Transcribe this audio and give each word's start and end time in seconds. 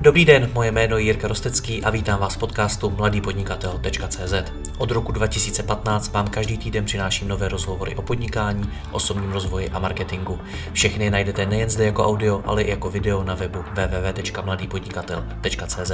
Dobrý 0.00 0.24
den, 0.24 0.50
moje 0.54 0.72
jméno 0.72 0.98
je 0.98 1.04
Jirka 1.04 1.28
Rostecký 1.28 1.84
a 1.84 1.90
vítám 1.90 2.20
vás 2.20 2.34
v 2.34 2.38
podcastu 2.38 2.90
mladýpodnikatel.cz. 2.90 4.34
Od 4.78 4.90
roku 4.90 5.12
2015 5.12 6.12
vám 6.12 6.28
každý 6.28 6.58
týden 6.58 6.84
přináším 6.84 7.28
nové 7.28 7.48
rozhovory 7.48 7.96
o 7.96 8.02
podnikání, 8.02 8.70
osobním 8.90 9.32
rozvoji 9.32 9.68
a 9.68 9.78
marketingu. 9.78 10.38
Všechny 10.72 11.10
najdete 11.10 11.46
nejen 11.46 11.70
zde 11.70 11.84
jako 11.84 12.06
audio, 12.06 12.42
ale 12.46 12.62
i 12.62 12.70
jako 12.70 12.90
video 12.90 13.24
na 13.24 13.34
webu 13.34 13.58
www.mladýpodnikatel.cz. 13.58 15.92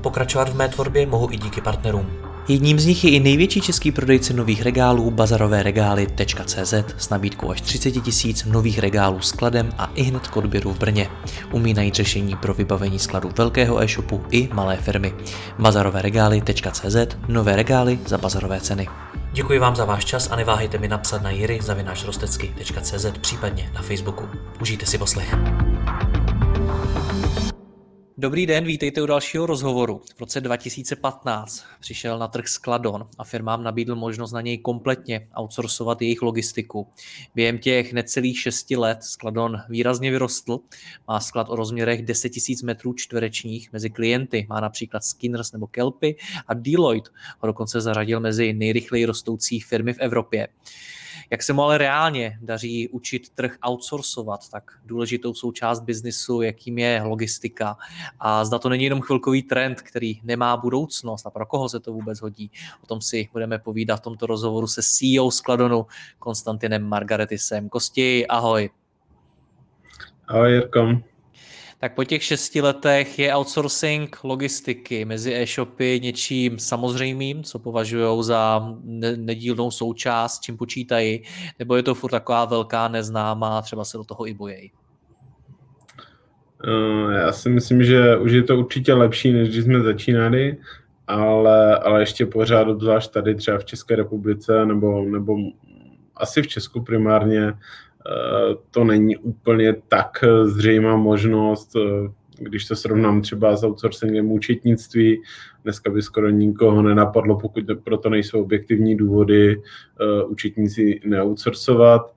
Pokračovat 0.00 0.48
v 0.48 0.56
mé 0.56 0.68
tvorbě 0.68 1.06
mohu 1.06 1.32
i 1.32 1.36
díky 1.36 1.60
partnerům. 1.60 2.29
Jedním 2.48 2.80
z 2.80 2.86
nich 2.86 3.04
je 3.04 3.10
i 3.10 3.20
největší 3.20 3.60
český 3.60 3.92
prodejce 3.92 4.32
nových 4.32 4.62
regálů 4.62 5.10
bazarovéregály.cz 5.10 6.74
s 6.96 7.08
nabídkou 7.10 7.50
až 7.50 7.60
30 7.60 7.90
tisíc 7.90 8.44
nových 8.44 8.78
regálů 8.78 9.20
skladem 9.20 9.72
a 9.78 9.90
i 9.94 10.02
hned 10.02 10.28
k 10.28 10.36
odběru 10.36 10.72
v 10.72 10.78
Brně. 10.78 11.08
Umí 11.52 11.74
najít 11.74 11.94
řešení 11.94 12.36
pro 12.36 12.54
vybavení 12.54 12.98
skladu 12.98 13.30
velkého 13.38 13.82
e-shopu 13.82 14.22
i 14.30 14.48
malé 14.52 14.76
firmy. 14.76 15.14
bazarovéregály.cz 15.58 16.96
Nové 17.28 17.56
regály 17.56 17.98
za 18.06 18.18
bazarové 18.18 18.60
ceny. 18.60 18.88
Děkuji 19.32 19.58
vám 19.58 19.76
za 19.76 19.84
váš 19.84 20.04
čas 20.04 20.28
a 20.30 20.36
neváhejte 20.36 20.78
mi 20.78 20.88
napsat 20.88 21.22
na 21.22 21.30
jiry 21.30 21.60
případně 23.20 23.70
na 23.74 23.82
Facebooku. 23.82 24.28
Užijte 24.60 24.86
si 24.86 24.98
poslech. 24.98 25.34
Dobrý 28.20 28.46
den, 28.46 28.64
vítejte 28.64 29.02
u 29.02 29.06
dalšího 29.06 29.46
rozhovoru. 29.46 30.02
V 30.16 30.20
roce 30.20 30.40
2015 30.40 31.64
přišel 31.80 32.18
na 32.18 32.28
trh 32.28 32.48
Skladon 32.48 33.08
a 33.18 33.24
firmám 33.24 33.62
nabídl 33.62 33.96
možnost 33.96 34.32
na 34.32 34.40
něj 34.40 34.58
kompletně 34.58 35.28
outsourcovat 35.40 36.02
jejich 36.02 36.22
logistiku. 36.22 36.88
Během 37.34 37.58
těch 37.58 37.92
necelých 37.92 38.40
šesti 38.40 38.76
let 38.76 39.02
Skladon 39.02 39.56
výrazně 39.68 40.10
vyrostl, 40.10 40.58
má 41.08 41.20
sklad 41.20 41.48
o 41.50 41.56
rozměrech 41.56 42.02
10 42.02 42.32
000 42.48 42.60
metrů 42.64 42.92
čtverečních 42.92 43.72
mezi 43.72 43.90
klienty, 43.90 44.46
má 44.48 44.60
například 44.60 45.04
Skinners 45.04 45.52
nebo 45.52 45.66
Kelpy 45.66 46.16
a 46.46 46.54
Deloitte 46.54 47.10
ho 47.38 47.46
dokonce 47.46 47.80
zaradil 47.80 48.20
mezi 48.20 48.52
nejrychleji 48.52 49.04
rostoucí 49.04 49.60
firmy 49.60 49.92
v 49.92 49.98
Evropě. 49.98 50.48
Jak 51.30 51.42
se 51.42 51.52
mu 51.52 51.62
ale 51.62 51.78
reálně 51.78 52.38
daří 52.42 52.88
učit 52.88 53.28
trh 53.28 53.56
outsourcovat, 53.68 54.48
tak 54.48 54.70
důležitou 54.84 55.34
součást 55.34 55.80
biznisu, 55.80 56.42
jakým 56.42 56.78
je 56.78 57.02
logistika. 57.04 57.76
A 58.20 58.44
zda 58.44 58.58
to 58.58 58.68
není 58.68 58.84
jenom 58.84 59.00
chvilkový 59.00 59.42
trend, 59.42 59.82
který 59.82 60.20
nemá 60.22 60.56
budoucnost 60.56 61.26
a 61.26 61.30
pro 61.30 61.46
koho 61.46 61.68
se 61.68 61.80
to 61.80 61.92
vůbec 61.92 62.20
hodí. 62.20 62.50
O 62.84 62.86
tom 62.86 63.00
si 63.00 63.28
budeme 63.32 63.58
povídat 63.58 64.00
v 64.00 64.02
tomto 64.02 64.26
rozhovoru 64.26 64.66
se 64.66 64.82
CEO 64.82 65.30
Skladonu 65.30 65.86
Konstantinem 66.18 66.82
Margaretisem. 66.82 67.68
Kosti, 67.68 68.26
ahoj. 68.26 68.70
Ahoj 70.28 70.52
Jirko 70.52 71.09
tak 71.80 71.94
po 71.94 72.04
těch 72.04 72.22
šesti 72.22 72.60
letech 72.60 73.18
je 73.18 73.34
outsourcing 73.34 74.18
logistiky 74.24 75.04
mezi 75.04 75.34
e-shopy 75.34 76.00
něčím 76.02 76.58
samozřejmým, 76.58 77.42
co 77.42 77.58
považují 77.58 78.24
za 78.24 78.74
nedílnou 79.16 79.70
součást, 79.70 80.40
čím 80.40 80.56
počítají, 80.56 81.22
nebo 81.58 81.76
je 81.76 81.82
to 81.82 81.94
furt 81.94 82.10
taková 82.10 82.44
velká 82.44 82.88
neznámá, 82.88 83.62
třeba 83.62 83.84
se 83.84 83.96
do 83.96 84.04
toho 84.04 84.26
i 84.26 84.34
bojejí? 84.34 84.72
Eh, 86.64 87.18
já 87.18 87.32
si 87.32 87.48
myslím, 87.48 87.82
že 87.82 88.16
už 88.16 88.32
je 88.32 88.42
to 88.42 88.58
určitě 88.58 88.94
lepší, 88.94 89.32
než 89.32 89.48
když 89.48 89.64
jsme 89.64 89.80
začínali, 89.80 90.56
ale, 91.06 91.78
ale 91.78 92.02
ještě 92.02 92.26
pořád, 92.26 92.68
obzvlášť 92.68 93.12
tady 93.12 93.34
třeba 93.34 93.58
v 93.58 93.64
České 93.64 93.96
republice, 93.96 94.66
nebo, 94.66 95.04
nebo 95.04 95.36
asi 96.16 96.42
v 96.42 96.46
Česku 96.46 96.84
primárně, 96.84 97.52
to 98.70 98.84
není 98.84 99.16
úplně 99.16 99.74
tak 99.88 100.24
zřejmá 100.44 100.96
možnost, 100.96 101.76
eh, 101.76 102.12
když 102.38 102.66
to 102.66 102.76
srovnám 102.76 103.22
třeba 103.22 103.56
s 103.56 103.64
outsourcingem 103.64 104.32
účetnictví, 104.32 105.22
dneska 105.64 105.90
by 105.90 106.02
skoro 106.02 106.30
nikoho 106.30 106.82
nenapadlo, 106.82 107.38
pokud 107.38 107.64
proto 107.84 108.10
nejsou 108.10 108.42
objektivní 108.42 108.96
důvody, 108.96 109.62
eh, 110.00 110.24
účetníci 110.24 111.00
neoutsourcovat. 111.04 112.14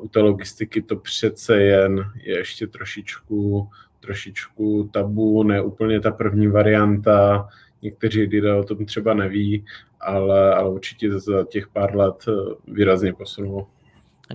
U 0.00 0.08
té 0.08 0.20
logistiky 0.20 0.82
to 0.82 0.96
přece 0.96 1.62
jen 1.62 2.04
je 2.24 2.38
ještě 2.38 2.66
trošičku, 2.66 3.68
trošičku 4.00 4.90
tabu, 4.92 5.42
ne 5.42 5.62
úplně 5.62 6.00
ta 6.00 6.10
první 6.10 6.48
varianta, 6.48 7.48
někteří 7.82 8.22
lidé 8.22 8.54
o 8.54 8.64
tom 8.64 8.84
třeba 8.84 9.14
neví, 9.14 9.64
ale, 10.00 10.54
ale 10.54 10.70
určitě 10.70 11.18
za 11.18 11.44
těch 11.44 11.68
pár 11.68 11.96
let 11.96 12.24
výrazně 12.68 13.12
posunulo. 13.12 13.66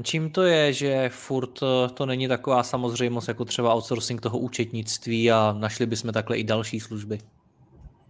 Čím 0.04 0.30
to 0.30 0.44
je, 0.44 0.74
že 0.74 1.10
furt 1.14 1.60
eh, 1.64 1.90
to 1.94 2.06
není 2.06 2.28
taková 2.28 2.64
samozřejmost 2.64 3.28
jako 3.28 3.46
třeba 3.46 3.76
outsourcing 3.76 4.22
toho 4.22 4.40
účetnictví 4.40 5.32
a 5.32 5.56
našli 5.60 5.86
bychom 5.86 6.14
takhle 6.14 6.38
i 6.38 6.44
další 6.44 6.80
služby? 6.80 7.18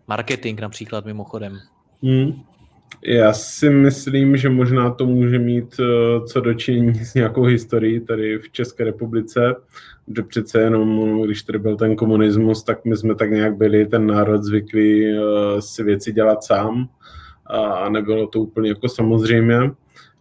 Marketing 0.08 0.60
například 0.60 1.06
mimochodem. 1.06 1.60
Hmm. 2.04 2.44
Já 3.06 3.34
si 3.34 3.70
myslím, 3.70 4.38
že 4.38 4.50
možná 4.50 4.92
to 4.92 5.06
může 5.06 5.40
mít 5.40 5.76
eh, 5.80 6.28
co 6.28 6.42
dočinění 6.42 7.06
s 7.06 7.14
nějakou 7.14 7.44
historií 7.44 8.00
tady 8.00 8.38
v 8.38 8.52
České 8.52 8.84
republice, 8.84 9.56
že 10.16 10.24
přece 10.24 10.62
jenom, 10.62 11.22
když 11.22 11.44
tady 11.44 11.60
byl 11.60 11.76
ten 11.76 11.96
komunismus, 11.96 12.64
tak 12.64 12.86
my 12.86 12.98
jsme 12.98 13.16
tak 13.16 13.32
nějak 13.32 13.58
byli 13.58 13.86
ten 13.86 14.08
národ 14.08 14.44
zvyklý 14.44 15.06
eh, 15.06 15.22
si 15.60 15.84
věci 15.84 16.12
dělat 16.12 16.44
sám 16.44 16.90
a 17.46 17.90
nebylo 17.90 18.28
to 18.28 18.40
úplně 18.40 18.70
jako 18.70 18.90
samozřejmě. 18.90 19.60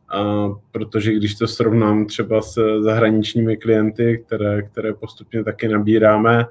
A 0.09 0.49
protože 0.72 1.12
když 1.15 1.34
to 1.34 1.47
srovnám 1.47 2.06
třeba 2.06 2.43
s 2.43 2.81
zahraničními 2.81 3.56
klienty, 3.56 4.22
které, 4.27 4.62
které 4.62 4.94
postupně 4.94 5.44
taky 5.44 5.69
nabíráme, 5.69 6.47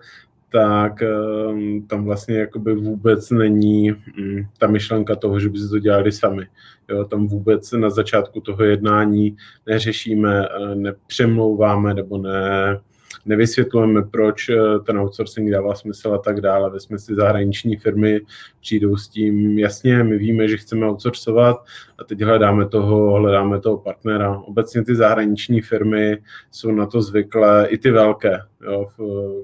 tak 0.52 1.04
um, 1.52 1.88
tam 1.88 2.06
vlastně 2.06 2.36
jakoby 2.36 2.76
vůbec 2.76 3.32
není 3.32 3.92
um, 3.92 4.48
ta 4.58 4.68
myšlenka 4.68 5.16
toho, 5.16 5.40
že 5.40 5.50
by 5.50 5.60
si 5.60 5.70
to 5.70 5.80
dělali 5.80 6.12
sami. 6.12 6.48
Jo, 6.90 7.06
tam 7.06 7.28
vůbec 7.28 7.72
na 7.72 7.90
začátku 7.90 8.42
toho 8.42 8.64
jednání 8.64 9.38
neřešíme, 9.68 10.50
uh, 10.50 10.76
nepřemlouváme 10.76 11.94
nebo 11.94 12.18
ne, 12.18 12.80
nevysvětlujeme, 13.26 14.04
proč 14.04 14.50
eh, 14.50 14.56
ten 14.86 15.00
outsourcing 15.00 15.52
dává 15.52 15.76
smysl 15.76 16.14
a 16.14 16.18
tak 16.18 16.42
dále. 16.42 16.70
Ve 16.70 16.80
smyslu 16.80 17.16
zahraniční 17.16 17.78
firmy 17.78 18.22
přijdou 18.60 18.98
s 18.98 19.10
tím, 19.10 19.60
jasně, 19.60 20.04
my 20.04 20.18
víme, 20.18 20.48
že 20.48 20.58
chceme 20.58 20.88
outsourcovat 20.88 21.58
a 22.00 22.04
teď 22.04 22.22
hledáme 22.22 22.70
toho, 22.70 23.14
hledáme 23.14 23.60
toho 23.60 23.78
partnera. 23.78 24.38
Obecně 24.38 24.84
ty 24.84 24.96
zahraniční 24.96 25.62
firmy 25.62 26.18
jsou 26.52 26.72
na 26.72 26.86
to 26.86 27.02
zvyklé, 27.02 27.68
i 27.70 27.78
ty 27.78 27.92
velké. 27.92 28.40
Jo, 28.64 28.88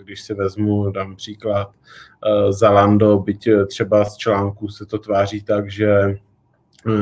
když 0.04 0.22
si 0.22 0.34
vezmu, 0.34 0.92
dám 0.92 1.16
příklad, 1.16 1.72
eh, 1.72 2.54
Zalando, 2.54 3.20
byť 3.20 3.50
třeba 3.68 4.06
z 4.06 4.18
článku 4.18 4.68
se 4.68 4.86
to 4.86 4.98
tváří 4.98 5.44
tak, 5.44 5.72
že 5.72 6.18
Eh, 6.22 6.31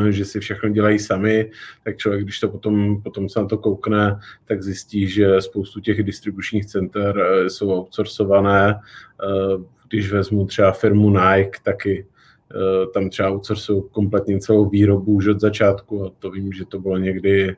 že 0.10 0.26
si 0.26 0.40
všechno 0.40 0.70
dělají 0.70 1.00
sami, 1.00 1.52
tak 1.84 1.98
člověk, 1.98 2.24
když 2.24 2.40
to 2.40 2.48
potom, 2.48 3.02
potom 3.02 3.30
se 3.30 3.40
na 3.40 3.46
to 3.46 3.58
koukne, 3.58 4.20
tak 4.46 4.64
zjistí, 4.64 5.08
že 5.08 5.42
spoustu 5.42 5.80
těch 5.80 6.04
distribučních 6.04 6.66
center 6.66 7.20
eh, 7.20 7.50
jsou 7.50 7.72
outsourcované. 7.72 8.80
Eh, 9.24 9.64
když 9.90 10.12
vezmu 10.12 10.46
třeba 10.46 10.72
firmu 10.72 11.10
Nike, 11.10 11.60
taky 11.64 12.06
Eh, 12.06 12.19
tam 12.94 13.10
třeba 13.10 13.30
outsourcují 13.30 13.84
kompletně 13.92 14.40
celou 14.40 14.70
výrobu 14.70 15.14
už 15.14 15.28
od 15.28 15.40
začátku 15.40 16.06
a 16.06 16.12
to 16.20 16.32
vím, 16.32 16.54
že 16.54 16.66
to 16.66 16.80
bylo 16.80 16.98
někdy 16.98 17.56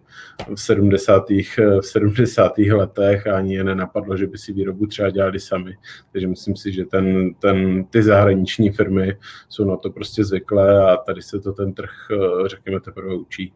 v 0.55 0.61
70. 0.61 1.29
V 1.29 1.81
70. 1.81 2.57
letech 2.57 3.27
a 3.27 3.37
ani 3.37 3.55
je 3.55 3.63
nenapadlo, 3.63 4.17
že 4.17 4.27
by 4.27 4.37
si 4.37 4.53
výrobu 4.53 4.85
třeba 4.85 5.09
dělali 5.09 5.39
sami. 5.39 5.77
Takže 6.11 6.27
myslím 6.27 6.55
si, 6.55 6.71
že 6.71 6.85
ten, 6.85 7.33
ten, 7.33 7.83
ty 7.83 8.03
zahraniční 8.03 8.71
firmy 8.71 9.17
jsou 9.49 9.65
na 9.65 9.77
to 9.77 9.89
prostě 9.89 10.25
zvyklé 10.25 10.91
a 10.91 10.97
tady 10.97 11.21
se 11.21 11.39
to 11.39 11.53
ten 11.53 11.73
trh, 11.73 11.91
eh, 12.11 12.49
řekněme, 12.49 12.79
teprve 12.79 13.15
učí. 13.15 13.53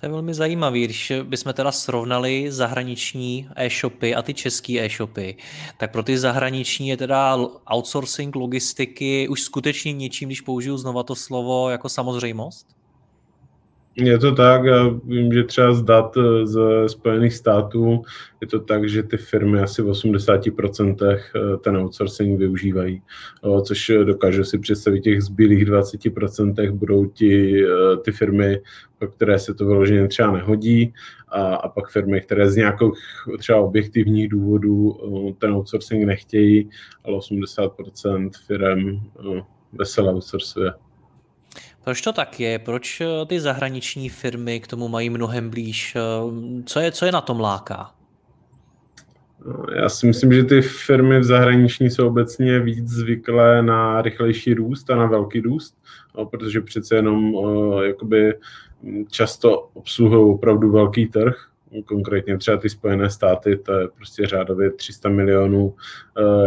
To 0.00 0.06
je 0.06 0.10
velmi 0.10 0.34
zajímavé, 0.34 0.78
když 0.78 1.12
bychom 1.22 1.52
teda 1.52 1.72
srovnali 1.72 2.52
zahraniční 2.52 3.48
e-shopy 3.56 4.14
a 4.14 4.22
ty 4.22 4.34
české 4.34 4.84
e-shopy, 4.84 5.36
tak 5.78 5.92
pro 5.92 6.02
ty 6.02 6.18
zahraniční 6.18 6.88
je 6.88 6.96
teda 6.96 7.36
outsourcing 7.74 8.36
logistiky 8.36 9.28
už 9.28 9.42
skutečně 9.42 9.92
něčím, 9.92 10.28
když 10.28 10.40
použiju 10.40 10.76
znova 10.76 11.02
to 11.02 11.14
slovo 11.14 11.70
jako 11.70 11.88
samozřejmost? 11.88 12.75
Je 13.98 14.18
to 14.18 14.34
tak, 14.34 14.64
já 14.64 14.88
vím, 14.88 15.32
že 15.32 15.44
třeba 15.44 15.74
z 15.74 15.82
dat 15.82 16.16
eh, 16.16 16.46
ze 16.46 16.88
Spojených 16.88 17.34
států 17.34 18.02
je 18.40 18.46
to 18.46 18.60
tak, 18.60 18.88
že 18.88 19.02
ty 19.02 19.16
firmy 19.16 19.60
asi 19.60 19.82
v 19.82 19.90
80% 19.90 20.96
eh, 21.02 21.20
ten 21.56 21.76
outsourcing 21.76 22.38
využívají, 22.38 23.02
což 23.62 23.92
dokážu 24.04 24.44
si 24.44 24.58
představit 24.58 25.00
těch 25.00 25.22
zbylých 25.22 25.66
20% 25.66 26.72
budou 26.72 27.06
ti, 27.06 27.64
eh, 27.64 27.96
ty 28.04 28.12
firmy, 28.12 28.60
pro 28.98 29.08
které 29.08 29.38
se 29.38 29.54
to 29.54 29.66
vyloženě 29.66 30.08
třeba 30.08 30.32
nehodí 30.32 30.94
a, 31.28 31.54
a 31.54 31.68
pak 31.68 31.90
firmy, 31.90 32.20
které 32.20 32.50
z 32.50 32.56
nějakých 32.56 32.92
třeba 33.38 33.60
objektivních 33.60 34.28
důvodů 34.28 34.96
ten 35.38 35.52
outsourcing 35.52 36.04
nechtějí, 36.04 36.70
ale 37.04 37.16
80% 37.18 38.30
firm 38.46 39.00
veselé 39.72 40.12
outsourcuje. 40.12 40.72
Proč 41.84 42.00
to 42.00 42.12
tak 42.12 42.40
je? 42.40 42.58
Proč 42.58 43.00
eh, 43.00 43.26
ty 43.26 43.40
zahraniční 43.40 44.08
firmy 44.08 44.60
k 44.60 44.66
tomu 44.66 44.88
mají 44.88 45.10
mnohem 45.10 45.50
blíž? 45.50 45.96
Eh, 45.96 46.62
co 46.66 46.80
je, 46.80 46.92
co 46.92 47.06
je 47.06 47.12
na 47.12 47.20
tom 47.20 47.40
láká? 47.40 47.90
Já 49.76 49.88
si 49.88 50.06
myslím, 50.06 50.32
že 50.32 50.44
ty 50.44 50.62
firmy 50.62 51.20
v 51.20 51.24
zahraniční 51.24 51.90
jsou 51.90 52.06
obecně 52.06 52.60
víc 52.60 52.88
zvyklé 52.88 53.62
na 53.62 54.02
rychlejší 54.02 54.54
růst 54.54 54.90
a 54.90 54.96
na 54.96 55.06
velký 55.06 55.40
růst, 55.40 55.78
no, 56.18 56.26
protože 56.26 56.60
přece 56.60 56.96
jenom 56.96 57.34
uh, 57.34 57.82
jakoby 57.82 58.34
často 59.10 59.68
obsluhují 59.74 60.34
opravdu 60.34 60.70
velký 60.72 61.06
trh, 61.06 61.34
konkrétně 61.84 62.38
třeba 62.38 62.56
ty 62.56 62.68
Spojené 62.68 63.10
státy, 63.10 63.56
to 63.56 63.72
je 63.72 63.88
prostě 63.88 64.26
řádově 64.26 64.70
300 64.70 65.08
milionů 65.08 65.74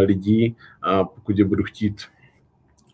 lidí 0.06 0.56
a 0.82 1.04
pokud 1.04 1.38
je 1.38 1.46
budu 1.46 1.64
chtít 1.64 2.02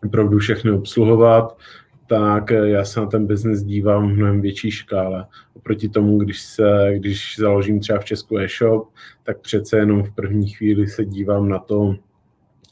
opravdu 0.04 0.38
všechny 0.38 0.70
obsluhovat, 0.70 1.58
tak 2.06 2.50
já 2.50 2.84
se 2.84 3.00
na 3.00 3.06
ten 3.06 3.26
biznis 3.26 3.62
dívám 3.62 4.08
v 4.08 4.16
mnohem 4.16 4.40
větší 4.40 4.70
škále. 4.70 5.26
Oproti 5.54 5.88
tomu, 5.88 6.18
když, 6.18 6.42
se, 6.42 6.92
když 6.96 7.36
založím 7.38 7.80
třeba 7.80 7.98
v 7.98 8.04
Česku 8.04 8.38
e-shop, 8.38 8.88
tak 9.22 9.40
přece 9.40 9.78
jenom 9.78 10.02
v 10.02 10.14
první 10.14 10.48
chvíli 10.48 10.86
se 10.86 11.04
dívám 11.04 11.48
na 11.48 11.58
to, 11.58 11.96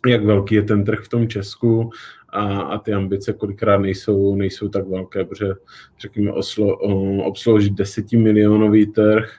jak 0.06 0.24
velký 0.24 0.54
je 0.54 0.62
ten 0.62 0.84
trh 0.84 1.00
v 1.04 1.08
tom 1.08 1.28
Česku 1.28 1.90
a, 2.28 2.60
a 2.60 2.78
ty 2.78 2.92
ambice 2.92 3.32
kolikrát 3.32 3.78
nejsou, 3.78 4.36
nejsou 4.36 4.68
tak 4.68 4.88
velké, 4.88 5.24
protože 5.24 5.52
řekněme 6.00 6.32
oslo, 6.32 6.76
obsloužit 7.24 7.72
desetimilionový 7.72 8.86
trh, 8.86 9.30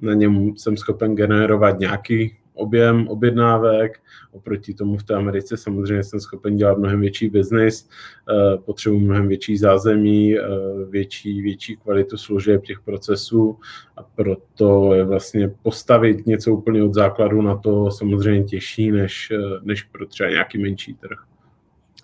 na 0.00 0.14
něm 0.14 0.56
jsem 0.56 0.76
schopen 0.76 1.14
generovat 1.14 1.78
nějaký 1.78 2.36
objem 2.54 3.08
objednávek. 3.08 4.00
Oproti 4.32 4.74
tomu 4.74 4.96
v 4.96 5.02
té 5.02 5.14
Americe 5.14 5.56
samozřejmě 5.56 6.04
jsem 6.04 6.20
schopen 6.20 6.56
dělat 6.56 6.78
mnohem 6.78 7.00
větší 7.00 7.28
biznis, 7.28 7.88
eh, 7.88 8.58
potřebuji 8.58 9.00
mnohem 9.00 9.28
větší 9.28 9.56
zázemí, 9.56 10.38
eh, 10.38 10.42
větší, 10.90 11.42
větší 11.42 11.76
kvalitu 11.76 12.16
služeb 12.16 12.64
těch 12.64 12.80
procesů 12.80 13.58
a 13.96 14.02
proto 14.02 14.94
je 14.94 15.04
vlastně 15.04 15.48
postavit 15.48 16.26
něco 16.26 16.54
úplně 16.54 16.82
od 16.82 16.94
základu 16.94 17.42
na 17.42 17.56
to 17.56 17.90
samozřejmě 17.90 18.44
těžší, 18.44 18.90
než, 18.90 19.30
eh, 19.30 19.60
než 19.62 19.82
pro 19.82 20.06
třeba 20.06 20.30
nějaký 20.30 20.58
menší 20.58 20.94
trh. 20.94 21.18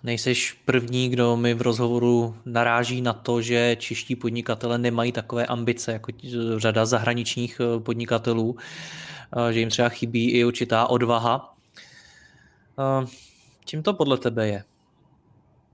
Nejseš 0.03 0.53
první, 0.65 1.09
kdo 1.09 1.37
mi 1.37 1.53
v 1.53 1.61
rozhovoru 1.61 2.35
naráží 2.45 3.01
na 3.01 3.13
to, 3.13 3.41
že 3.41 3.75
čeští 3.79 4.15
podnikatele 4.15 4.77
nemají 4.77 5.11
takové 5.11 5.45
ambice 5.45 5.91
jako 5.91 6.11
řada 6.57 6.85
zahraničních 6.85 7.61
podnikatelů 7.79 8.55
že 9.51 9.59
jim 9.59 9.69
třeba 9.69 9.89
chybí 9.89 10.31
i 10.31 10.45
určitá 10.45 10.87
odvaha. 10.87 11.55
Čím 13.65 13.83
to 13.83 13.93
podle 13.93 14.17
tebe 14.17 14.47
je? 14.47 14.63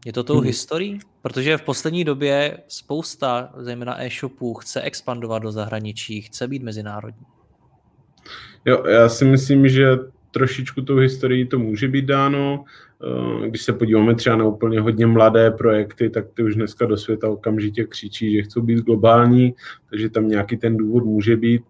Je 0.05 0.13
to 0.13 0.23
tou 0.23 0.37
hmm. 0.37 0.45
historií? 0.45 0.99
Protože 1.21 1.57
v 1.57 1.61
poslední 1.61 2.03
době 2.03 2.57
spousta, 2.67 3.53
zejména 3.57 4.03
e-shopů, 4.03 4.53
chce 4.53 4.81
expandovat 4.81 5.43
do 5.43 5.51
zahraničí, 5.51 6.21
chce 6.21 6.47
být 6.47 6.63
mezinárodní. 6.63 7.25
Jo, 8.65 8.83
já 8.87 9.09
si 9.09 9.25
myslím, 9.25 9.69
že 9.69 9.97
trošičku 10.31 10.81
tou 10.81 10.95
historií 10.95 11.45
to 11.45 11.59
může 11.59 11.87
být 11.87 12.05
dáno. 12.05 12.63
Když 13.45 13.61
se 13.61 13.73
podíváme 13.73 14.15
třeba 14.15 14.35
na 14.35 14.45
úplně 14.45 14.79
hodně 14.79 15.07
mladé 15.07 15.51
projekty, 15.51 16.09
tak 16.09 16.25
ty 16.33 16.43
už 16.43 16.55
dneska 16.55 16.85
do 16.85 16.97
světa 16.97 17.29
okamžitě 17.29 17.83
křičí, 17.83 18.33
že 18.33 18.43
chcou 18.43 18.61
být 18.61 18.79
globální, 18.79 19.53
takže 19.89 20.09
tam 20.09 20.27
nějaký 20.27 20.57
ten 20.57 20.77
důvod 20.77 21.05
může 21.05 21.37
být. 21.37 21.61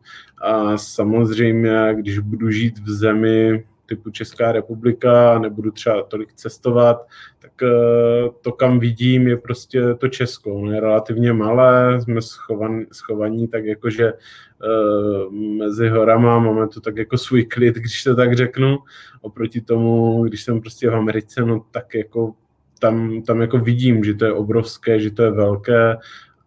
A 0.42 0.78
samozřejmě, 0.78 1.96
když 2.00 2.20
budu 2.20 2.52
žít 2.52 2.80
v 2.80 2.90
zemi 2.90 3.64
typu 3.88 4.10
Česká 4.10 4.52
republika, 4.52 5.40
nebudu 5.40 5.72
třeba 5.72 6.04
tolik 6.04 6.34
cestovat, 6.34 7.08
tak 7.40 7.52
eh, 7.64 8.30
to, 8.42 8.52
kam 8.52 8.80
vidím, 8.80 9.28
je 9.28 9.38
prostě 9.38 9.94
to 9.98 10.08
Česko. 10.08 10.56
Ono 10.56 10.72
je 10.72 10.80
relativně 10.80 11.34
malé, 11.34 12.02
jsme 12.02 12.22
schovaní, 12.22 12.86
schovaní 12.92 13.48
tak 13.48 13.66
jakože 13.66 14.14
uh, 14.14 15.34
mezi 15.34 15.90
horama, 15.90 16.40
máme 16.40 16.68
to 16.68 16.82
tak 16.82 16.98
jako 16.98 17.18
svůj 17.18 17.46
klid, 17.46 17.76
když 17.76 18.04
to 18.04 18.16
tak 18.16 18.36
řeknu. 18.36 18.78
Oproti 19.22 19.62
tomu, 19.62 20.24
když 20.24 20.44
jsem 20.44 20.62
prostě 20.62 20.90
v 20.90 20.96
Americe, 20.96 21.42
no 21.42 21.66
tak 21.72 21.96
jako 21.96 22.34
tam, 22.80 23.22
tam 23.22 23.42
jako 23.42 23.58
vidím, 23.58 24.04
že 24.04 24.14
to 24.14 24.26
je 24.26 24.34
obrovské, 24.34 25.00
že 25.00 25.12
to 25.12 25.24
je 25.24 25.32
velké 25.32 25.98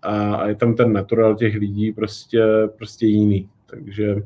a, 0.03 0.35
a 0.35 0.49
je 0.49 0.55
tam 0.55 0.75
ten 0.75 0.93
natural 0.93 1.35
těch 1.35 1.55
lidí 1.55 1.93
prostě, 1.93 2.45
prostě 2.79 3.07
jiný. 3.07 3.49
Takže 3.67 4.17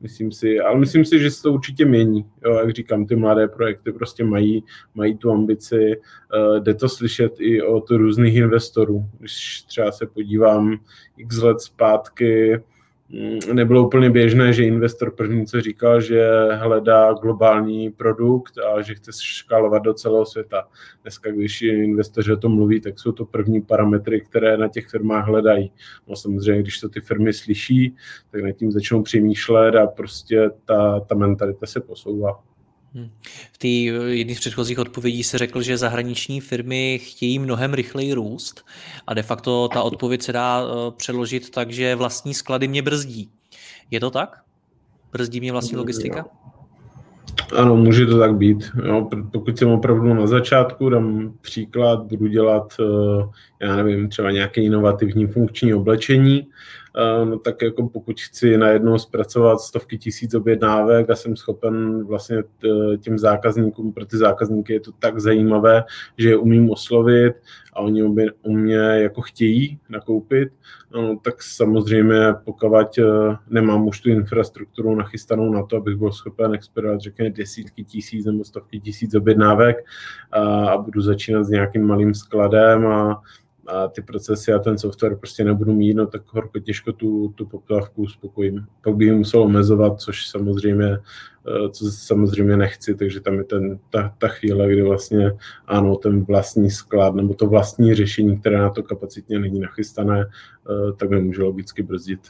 myslím 0.00 0.32
si, 0.32 0.60
ale 0.60 0.78
myslím 0.78 1.04
si, 1.04 1.18
že 1.18 1.30
se 1.30 1.42
to 1.42 1.52
určitě 1.52 1.84
mění. 1.84 2.24
Jo, 2.44 2.54
jak 2.54 2.70
říkám, 2.70 3.06
ty 3.06 3.16
mladé 3.16 3.48
projekty 3.48 3.92
prostě 3.92 4.24
mají, 4.24 4.64
mají 4.94 5.16
tu 5.16 5.30
ambici. 5.30 5.76
Uh, 5.76 6.60
jde 6.60 6.74
to 6.74 6.88
slyšet 6.88 7.32
i 7.38 7.62
od 7.62 7.90
různých 7.90 8.34
investorů. 8.34 9.04
Když 9.18 9.62
třeba 9.62 9.92
se 9.92 10.06
podívám 10.06 10.78
x 11.16 11.36
let 11.42 11.60
zpátky, 11.60 12.60
nebylo 13.52 13.86
úplně 13.86 14.10
běžné, 14.10 14.52
že 14.52 14.64
investor 14.64 15.14
první, 15.14 15.46
co 15.46 15.60
říkal, 15.60 16.00
že 16.00 16.28
hledá 16.52 17.12
globální 17.12 17.90
produkt 17.90 18.58
a 18.58 18.82
že 18.82 18.94
chce 18.94 19.10
škálovat 19.22 19.82
do 19.82 19.94
celého 19.94 20.26
světa. 20.26 20.68
Dneska, 21.02 21.30
když 21.30 21.62
investoři 21.62 22.32
o 22.32 22.36
tom 22.36 22.54
mluví, 22.54 22.80
tak 22.80 22.98
jsou 22.98 23.12
to 23.12 23.24
první 23.24 23.62
parametry, 23.62 24.20
které 24.20 24.56
na 24.56 24.68
těch 24.68 24.88
firmách 24.88 25.26
hledají. 25.26 25.72
No 26.08 26.16
samozřejmě, 26.16 26.62
když 26.62 26.80
to 26.80 26.88
ty 26.88 27.00
firmy 27.00 27.32
slyší, 27.32 27.94
tak 28.30 28.42
nad 28.42 28.52
tím 28.52 28.72
začnou 28.72 29.02
přemýšlet 29.02 29.74
a 29.74 29.86
prostě 29.86 30.50
ta, 30.64 31.00
ta 31.00 31.14
mentalita 31.14 31.66
se 31.66 31.80
posouvá. 31.80 32.42
Hmm. 32.96 33.10
V 33.52 33.58
té 33.58 33.68
jedné 34.16 34.34
z 34.34 34.40
předchozích 34.40 34.78
odpovědí 34.78 35.22
se 35.22 35.38
řekl, 35.38 35.62
že 35.62 35.76
zahraniční 35.76 36.40
firmy 36.40 37.00
chtějí 37.02 37.38
mnohem 37.38 37.74
rychleji 37.74 38.14
růst 38.14 38.64
a 39.06 39.14
de 39.14 39.22
facto 39.22 39.68
ta 39.68 39.82
odpověď 39.82 40.22
se 40.22 40.32
dá 40.32 40.62
eh, 40.62 40.90
přeložit 40.96 41.50
tak, 41.50 41.70
že 41.70 41.94
vlastní 41.94 42.34
sklady 42.34 42.68
mě 42.68 42.82
brzdí. 42.82 43.28
Je 43.90 44.00
to 44.00 44.10
tak? 44.10 44.42
Brzdí 45.12 45.40
mě 45.40 45.52
vlastní 45.52 45.76
logistika? 45.76 46.24
Ano, 47.56 47.76
může 47.76 48.06
to 48.06 48.18
tak 48.18 48.34
být. 48.34 48.70
Jo, 48.84 49.08
pokud 49.32 49.58
jsem 49.58 49.68
opravdu 49.68 50.14
na 50.14 50.26
začátku, 50.26 50.90
dám 50.90 51.32
příklad, 51.40 52.02
budu 52.02 52.26
dělat, 52.26 52.74
eh, 52.80 53.66
já 53.66 53.76
nevím, 53.76 54.08
třeba 54.08 54.30
nějaké 54.30 54.62
inovativní 54.62 55.26
funkční 55.26 55.74
oblečení, 55.74 56.46
Eh, 56.46 56.85
no 57.24 57.38
tak 57.38 57.62
jako 57.62 57.88
pokud 57.88 58.20
chci 58.20 58.58
najednou 58.58 58.98
zpracovat 58.98 59.60
stovky 59.60 59.98
tisíc 59.98 60.34
objednávek 60.34 61.10
a 61.10 61.16
jsem 61.16 61.36
schopen 61.36 62.04
vlastně 62.04 62.42
těm 63.00 63.18
zákazníkům, 63.18 63.92
pro 63.92 64.06
ty 64.06 64.16
zákazníky 64.16 64.72
je 64.72 64.80
to 64.80 64.92
tak 64.98 65.20
zajímavé, 65.20 65.84
že 66.18 66.28
je 66.28 66.36
umím 66.36 66.70
oslovit 66.70 67.34
a 67.72 67.80
oni 67.80 68.02
u 68.42 68.52
mě 68.52 68.76
jako 68.76 69.20
chtějí 69.20 69.78
nakoupit, 69.88 70.48
no, 70.94 71.18
tak 71.22 71.42
samozřejmě 71.42 72.16
pokud 72.44 72.98
eh, 72.98 73.02
nemám 73.50 73.86
už 73.86 74.00
tu 74.00 74.10
infrastrukturu 74.10 74.94
nachystanou 74.94 75.50
na 75.50 75.66
to, 75.66 75.76
abych 75.76 75.96
byl 75.96 76.12
schopen 76.12 76.54
expedovat 76.54 77.00
řekněme 77.00 77.30
desítky 77.30 77.84
tisíc 77.84 78.26
nebo 78.26 78.44
stovky 78.44 78.80
tisíc 78.80 79.14
objednávek 79.14 79.84
a, 80.32 80.40
a 80.68 80.78
budu 80.78 81.00
začínat 81.00 81.44
s 81.44 81.48
nějakým 81.48 81.86
malým 81.86 82.14
skladem 82.14 82.86
a 82.86 83.22
a 83.66 83.88
ty 83.88 84.02
procesy 84.02 84.52
a 84.52 84.58
ten 84.58 84.78
software 84.78 85.16
prostě 85.16 85.44
nebudu 85.44 85.72
mít, 85.72 85.94
no 85.94 86.06
tak 86.06 86.22
horko 86.26 86.58
těžko 86.58 86.92
tu, 86.92 87.28
tu 87.28 87.46
poptávku 87.46 88.02
uspokojím. 88.02 88.66
Pak 88.84 88.96
bych 88.96 89.12
musel 89.12 89.42
omezovat, 89.42 90.00
což 90.00 90.28
samozřejmě, 90.28 90.86
eh, 90.86 91.70
co 91.70 91.90
samozřejmě 91.90 92.56
nechci, 92.56 92.94
takže 92.94 93.20
tam 93.20 93.38
je 93.38 93.44
ten, 93.44 93.78
ta, 93.90 94.14
ta 94.18 94.28
chvíle, 94.28 94.68
kdy 94.68 94.82
vlastně 94.82 95.32
ano, 95.66 95.96
ten 95.96 96.24
vlastní 96.24 96.70
sklad 96.70 97.14
nebo 97.14 97.34
to 97.34 97.46
vlastní 97.46 97.94
řešení, 97.94 98.40
které 98.40 98.58
na 98.58 98.70
to 98.70 98.82
kapacitně 98.82 99.38
není 99.38 99.60
nachystané, 99.60 100.20
eh, 100.20 100.92
tak 100.96 101.10
nemůže 101.10 101.42
logicky 101.42 101.82
brzdit. 101.82 102.20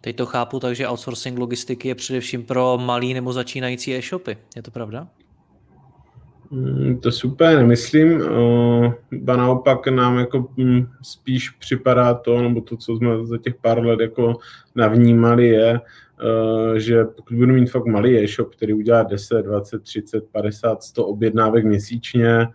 Teď 0.00 0.16
to 0.16 0.26
chápu, 0.26 0.60
takže 0.60 0.88
outsourcing 0.88 1.38
logistiky 1.38 1.88
je 1.88 1.94
především 1.94 2.44
pro 2.44 2.78
malý 2.78 3.14
nebo 3.14 3.32
začínající 3.32 3.94
e-shopy. 3.94 4.38
Je 4.56 4.62
to 4.62 4.70
pravda? 4.70 5.08
Mm, 6.50 7.00
to 7.00 7.12
super 7.12 7.58
nemyslím. 7.58 8.22
Ba 9.12 9.36
naopak 9.36 9.86
nám 9.86 10.18
jako 10.18 10.48
mm, 10.56 10.86
spíš 11.02 11.50
připadá 11.50 12.14
to, 12.14 12.42
nebo 12.42 12.60
to, 12.60 12.76
co 12.76 12.96
jsme 12.96 13.26
za 13.26 13.38
těch 13.38 13.54
pár 13.54 13.84
let 13.84 14.00
jako 14.00 14.36
navnímali, 14.74 15.48
je, 15.48 15.80
že 16.76 17.04
pokud 17.04 17.36
budu 17.36 17.54
mít 17.54 17.70
fakt 17.70 17.86
malý 17.86 18.18
e-shop, 18.18 18.54
který 18.54 18.74
udělá 18.74 19.02
10, 19.02 19.42
20, 19.42 19.82
30, 19.82 20.24
50, 20.32 20.82
100 20.82 21.06
objednávek 21.06 21.64
měsíčně, 21.64 22.48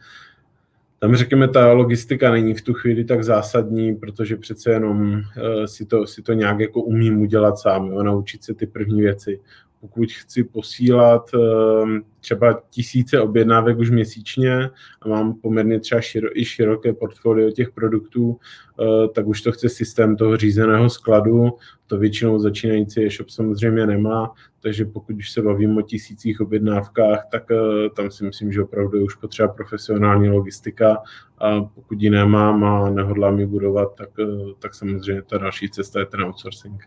tam 1.00 1.16
řekněme, 1.16 1.48
ta 1.48 1.72
logistika 1.72 2.32
není 2.32 2.54
v 2.54 2.62
tu 2.62 2.74
chvíli 2.74 3.04
tak 3.04 3.24
zásadní, 3.24 3.96
protože 3.96 4.38
přece 4.38 4.72
jenom 4.72 5.22
si 5.66 5.86
to, 5.86 6.08
si 6.08 6.22
to 6.22 6.34
nějak 6.34 6.60
jako 6.60 6.82
umím 6.82 7.22
udělat 7.22 7.58
sám, 7.58 7.88
jo, 7.88 8.04
naučit 8.04 8.44
se 8.44 8.54
ty 8.54 8.68
první 8.68 9.02
věci 9.02 9.40
pokud 9.82 10.12
chci 10.12 10.44
posílat 10.44 11.30
ehm, 11.34 12.02
třeba 12.20 12.62
tisíce 12.70 13.22
objednávek 13.22 13.78
už 13.78 13.90
měsíčně 13.90 14.70
a 15.02 15.08
mám 15.08 15.34
poměrně 15.34 15.80
třeba 15.80 16.02
širo, 16.02 16.40
i 16.40 16.46
široké 16.46 16.94
portfolio 16.94 17.52
těch 17.52 17.72
produktů, 17.72 18.38
eh, 18.82 19.08
tak 19.08 19.28
už 19.28 19.42
to 19.42 19.52
chce 19.52 19.70
systém 19.70 20.16
toho 20.16 20.38
řízeného 20.38 20.90
skladu. 20.90 21.50
To 21.88 21.98
většinou 21.98 22.40
začínající 22.40 23.06
e-shop 23.06 23.30
samozřejmě 23.30 23.88
nemá, 23.88 24.34
takže 24.60 24.86
pokud 24.86 25.16
už 25.16 25.32
se 25.32 25.42
bavím 25.42 25.78
o 25.78 25.82
tisících 25.82 26.42
objednávkách, 26.42 27.28
tak 27.32 27.52
eh, 27.52 27.90
tam 27.96 28.12
si 28.12 28.26
myslím, 28.26 28.52
že 28.52 28.64
opravdu 28.64 28.98
je 28.98 29.04
už 29.04 29.16
potřeba 29.16 29.48
profesionální 29.48 30.30
logistika 30.30 30.98
a 31.38 31.62
pokud 31.62 32.02
ji 32.02 32.10
nemám 32.10 32.64
a 32.64 32.90
nehodlám 32.90 33.40
ji 33.40 33.46
budovat, 33.46 33.96
tak, 33.98 34.10
eh, 34.20 34.54
tak 34.60 34.76
samozřejmě 34.76 35.22
ta 35.22 35.38
další 35.38 35.70
cesta 35.70 36.00
je 36.00 36.06
ten 36.06 36.22
outsourcing. 36.22 36.84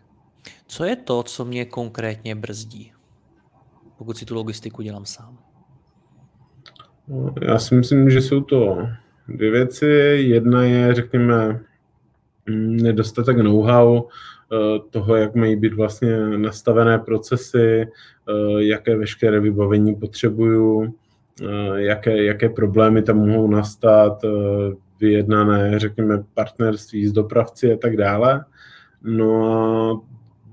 Co 0.69 0.83
je 0.83 0.95
to, 0.95 1.23
co 1.23 1.45
mě 1.45 1.65
konkrétně 1.65 2.35
brzdí? 2.35 2.91
pokud 3.99 4.17
si 4.17 4.25
tu 4.25 4.35
logistiku 4.35 4.81
dělám 4.81 5.05
sám? 5.05 5.37
Já 7.41 7.59
si 7.59 7.75
myslím, 7.75 8.09
že 8.09 8.21
jsou 8.21 8.41
to 8.41 8.87
dvě 9.27 9.51
věci. 9.51 9.85
Jedna 10.15 10.63
je, 10.63 10.93
řekněme, 10.93 11.59
mm, 12.49 12.77
nedostatek 12.77 13.37
know-how 13.37 14.03
eh, 14.03 14.79
toho, 14.89 15.15
jak 15.15 15.35
mají 15.35 15.55
být 15.55 15.73
vlastně 15.73 16.37
nastavené 16.37 16.99
procesy, 16.99 17.81
eh, 17.81 18.63
jaké 18.63 18.95
veškeré 18.95 19.39
vybavení 19.39 19.95
potřebuju, 19.95 20.93
eh, 21.41 21.81
jaké, 21.81 22.23
jaké 22.23 22.49
problémy 22.49 23.01
tam 23.01 23.17
mohou 23.17 23.47
nastat, 23.47 24.21
vyjednané, 24.99 25.79
řekněme, 25.79 26.23
partnerství 26.33 27.07
s 27.07 27.11
dopravci 27.11 27.73
a 27.73 27.77
tak 27.77 27.97
dále. 27.97 28.45
No 29.03 29.45
a 29.45 30.01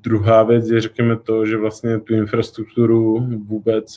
druhá 0.07 0.43
věc 0.43 0.71
je, 0.71 0.81
řekněme, 0.81 1.17
to, 1.17 1.47
že 1.47 1.57
vlastně 1.57 2.01
tu 2.01 2.15
infrastrukturu 2.15 3.29
vůbec, 3.47 3.97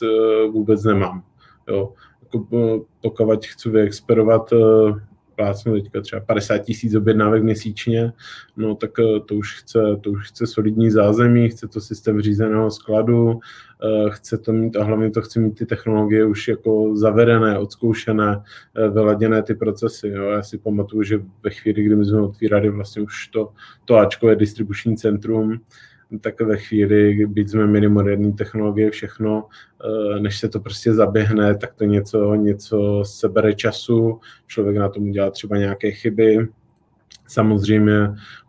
vůbec 0.52 0.84
nemám. 0.84 1.22
Jo 1.68 1.92
pokud 2.30 3.46
chci 3.46 3.70
vyexperovat 3.70 4.52
plácnu 5.40 5.72
teďka 5.72 6.00
třeba 6.00 6.20
50 6.20 6.58
tisíc 6.58 6.94
objednávek 6.94 7.42
měsíčně, 7.42 8.12
no 8.56 8.74
tak 8.74 8.90
eh, 8.98 9.20
to 9.20 9.34
už 9.34 9.60
chce, 9.60 9.78
to 10.00 10.10
už 10.10 10.28
chce 10.28 10.46
solidní 10.46 10.90
zázemí, 10.90 11.48
chce 11.48 11.68
to 11.68 11.80
systém 11.80 12.20
řízeného 12.20 12.70
skladu, 12.70 13.40
eh, 13.40 14.10
chce 14.10 14.38
to 14.38 14.52
mít 14.52 14.76
a 14.76 14.84
hlavně 14.84 15.10
to 15.10 15.22
chce 15.22 15.40
mít 15.40 15.58
ty 15.58 15.66
technologie 15.66 16.24
už 16.24 16.48
jako 16.48 16.96
zavedené, 16.96 17.58
odzkoušené, 17.58 18.42
eh, 18.76 18.88
vyladěné 18.88 19.42
ty 19.42 19.54
procesy. 19.54 20.08
Jo. 20.08 20.24
Já 20.24 20.42
si 20.42 20.58
pamatuju, 20.58 21.02
že 21.02 21.22
ve 21.42 21.50
chvíli, 21.50 21.82
kdy 21.82 21.96
my 21.96 22.04
jsme 22.04 22.20
otvírali 22.20 22.70
vlastně 22.70 23.02
už 23.02 23.28
to, 23.28 23.52
to 23.84 23.96
Ačko 23.96 24.28
je 24.28 24.36
distribuční 24.36 24.96
centrum, 24.96 25.60
tak 26.20 26.40
ve 26.40 26.56
chvíli, 26.56 27.26
byť 27.26 27.50
jsme 27.50 27.66
měli 27.66 27.88
moderní 27.88 28.32
technologie, 28.32 28.90
všechno, 28.90 29.44
eh, 29.84 30.20
než 30.20 30.38
se 30.38 30.48
to 30.48 30.60
prostě 30.60 30.94
zaběhne, 30.94 31.54
tak 31.58 31.74
to 31.74 31.84
něco, 31.84 32.34
něco 32.34 33.02
sebere 33.06 33.54
času, 33.54 34.20
člověk 34.46 34.76
na 34.76 34.88
tom 34.88 35.08
udělá 35.08 35.30
třeba 35.30 35.56
nějaké 35.56 35.90
chyby, 35.90 36.48
Samozřejmě 37.30 37.92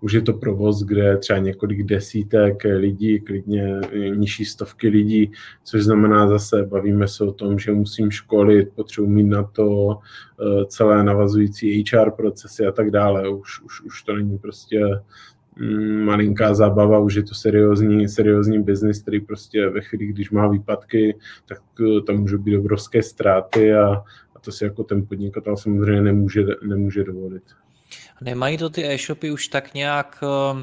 už 0.02 0.14
je 0.14 0.22
to 0.22 0.34
provoz, 0.34 0.84
kde 0.84 1.18
třeba 1.18 1.40
několik 1.40 1.84
desítek 1.84 2.64
lidí, 2.64 3.20
klidně 3.20 3.80
nižší 4.16 4.46
stovky 4.46 4.88
lidí, 4.88 5.32
což 5.64 5.84
znamená 5.84 6.28
zase, 6.28 6.64
bavíme 6.64 7.08
se 7.08 7.24
o 7.24 7.32
tom, 7.32 7.60
že 7.60 7.72
musím 7.72 8.12
školit, 8.12 8.70
potřebuji 8.76 9.08
mít 9.08 9.24
na 9.24 9.44
to 9.44 9.98
eh, 10.00 10.66
celé 10.66 11.04
navazující 11.04 11.84
HR 11.84 12.12
procesy 12.12 12.66
a 12.66 12.72
tak 12.72 12.92
dále. 12.92 13.30
Už, 13.30 13.62
už, 13.62 13.82
už 13.82 14.04
to 14.04 14.16
není 14.16 14.38
prostě 14.38 14.82
malinká 16.06 16.54
zábava, 16.54 17.00
už 17.00 17.16
je 17.16 17.24
to 17.24 17.36
seriózní, 17.36 18.10
seriózní 18.10 18.64
biznis, 18.64 19.02
který 19.02 19.20
prostě 19.20 19.70
ve 19.70 19.82
chvíli, 19.82 20.06
když 20.06 20.32
má 20.32 20.48
výpadky, 20.48 21.16
tak 21.46 21.62
eh, 21.82 22.02
tam 22.02 22.18
můžou 22.18 22.38
být 22.38 22.58
obrovské 22.58 23.04
ztráty 23.04 23.74
a, 23.74 24.04
a 24.36 24.40
to 24.42 24.52
si 24.52 24.64
jako 24.64 24.84
ten 24.84 25.06
podnikatel 25.06 25.58
samozřejmě 25.58 26.02
nemůže, 26.02 26.46
nemůže 26.64 27.04
dovolit. 27.04 27.44
Nemají 28.22 28.58
to 28.58 28.70
ty 28.70 28.94
e-shopy 28.94 29.32
už 29.32 29.48
tak 29.48 29.74
nějak 29.74 30.24
uh 30.24 30.62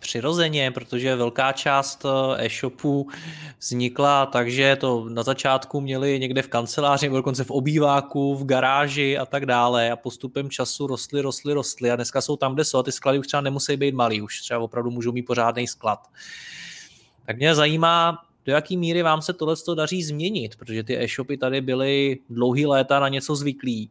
přirozeně, 0.00 0.70
protože 0.70 1.16
velká 1.16 1.52
část 1.52 2.04
eh, 2.04 2.44
e-shopů 2.44 3.08
vznikla 3.60 4.26
takže 4.26 4.76
to 4.76 5.08
na 5.08 5.22
začátku 5.22 5.80
měli 5.80 6.18
někde 6.20 6.42
v 6.42 6.48
kanceláři, 6.48 7.06
nebo 7.06 7.16
dokonce 7.16 7.44
v 7.44 7.50
obýváku, 7.50 8.34
v 8.34 8.44
garáži 8.44 9.18
a 9.18 9.26
tak 9.26 9.46
dále. 9.46 9.90
A 9.90 9.96
postupem 9.96 10.50
času 10.50 10.86
rostly, 10.86 11.20
rostly, 11.20 11.52
rostly. 11.52 11.90
A 11.90 11.96
dneska 11.96 12.20
jsou 12.20 12.36
tam, 12.36 12.54
kde 12.54 12.64
jsou. 12.64 12.78
A 12.78 12.82
ty 12.82 12.92
sklady 12.92 13.18
už 13.18 13.26
třeba 13.26 13.40
nemusí 13.40 13.76
být 13.76 13.94
malý, 13.94 14.22
už 14.22 14.40
třeba 14.40 14.60
opravdu 14.60 14.90
můžou 14.90 15.12
mít 15.12 15.22
pořádný 15.22 15.66
sklad. 15.66 15.98
Tak 17.26 17.36
mě 17.36 17.54
zajímá, 17.54 18.18
do 18.44 18.52
jaký 18.52 18.76
míry 18.76 19.02
vám 19.02 19.22
se 19.22 19.32
tohle 19.32 19.54
daří 19.74 20.02
změnit, 20.02 20.56
protože 20.56 20.82
ty 20.82 21.04
e-shopy 21.04 21.36
tady 21.36 21.60
byly 21.60 22.18
dlouhý 22.30 22.66
léta 22.66 23.00
na 23.00 23.08
něco 23.08 23.36
zvyklí 23.36 23.90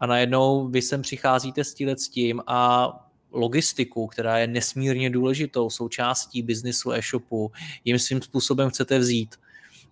a 0.00 0.06
najednou 0.06 0.68
vy 0.68 0.82
sem 0.82 1.02
přicházíte 1.02 1.64
s 1.64 1.74
tím. 2.08 2.42
A 2.46 2.88
logistiku, 3.34 4.06
která 4.06 4.38
je 4.38 4.46
nesmírně 4.46 5.10
důležitou 5.10 5.70
součástí 5.70 6.42
biznisu 6.42 6.92
e-shopu, 6.92 7.52
jim 7.84 7.98
svým 7.98 8.22
způsobem 8.22 8.70
chcete 8.70 8.98
vzít, 8.98 9.34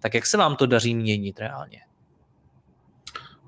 tak 0.00 0.14
jak 0.14 0.26
se 0.26 0.36
vám 0.36 0.56
to 0.56 0.66
daří 0.66 0.94
měnit 0.94 1.40
reálně? 1.40 1.78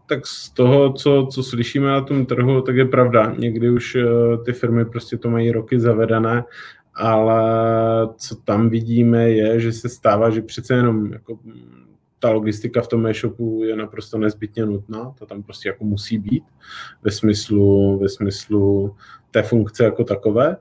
Tak 0.07 0.27
z 0.27 0.51
toho, 0.51 0.93
co, 0.93 1.29
co 1.33 1.43
slyšíme 1.43 1.87
na 1.87 2.01
tom 2.01 2.27
trhu, 2.27 2.61
tak 2.61 2.77
je 2.77 2.85
pravda. 2.85 3.35
Někdy 3.39 3.71
už 3.71 3.95
eh, 3.95 4.05
ty 4.45 4.53
firmy 4.53 4.85
prostě 4.85 5.17
to 5.19 5.31
mají 5.31 5.51
roky 5.51 5.81
zavedené, 5.81 6.45
ale 6.95 7.43
co 8.17 8.37
tam 8.37 8.69
vidíme 8.69 9.31
je, 9.31 9.61
že 9.61 9.73
se 9.73 9.89
stává, 9.89 10.31
že 10.31 10.43
přece 10.43 10.75
jenom 10.75 11.13
jako 11.13 11.39
ta 12.25 12.31
logistika 12.31 12.83
v 12.83 12.89
tom 12.89 13.07
e-shopu 13.07 13.65
je 13.65 13.77
naprosto 13.77 14.19
nezbytně 14.19 14.67
nutná, 14.67 15.15
to 15.19 15.27
tam 15.27 15.43
prostě 15.43 15.69
jako 15.69 15.85
musí 15.85 16.19
být 16.19 16.45
ve 17.03 17.11
smyslu, 17.11 17.99
ve 17.99 18.09
smyslu 18.09 18.97
té 19.31 19.43
funkce 19.43 19.85
jako 19.85 20.05
takové, 20.05 20.57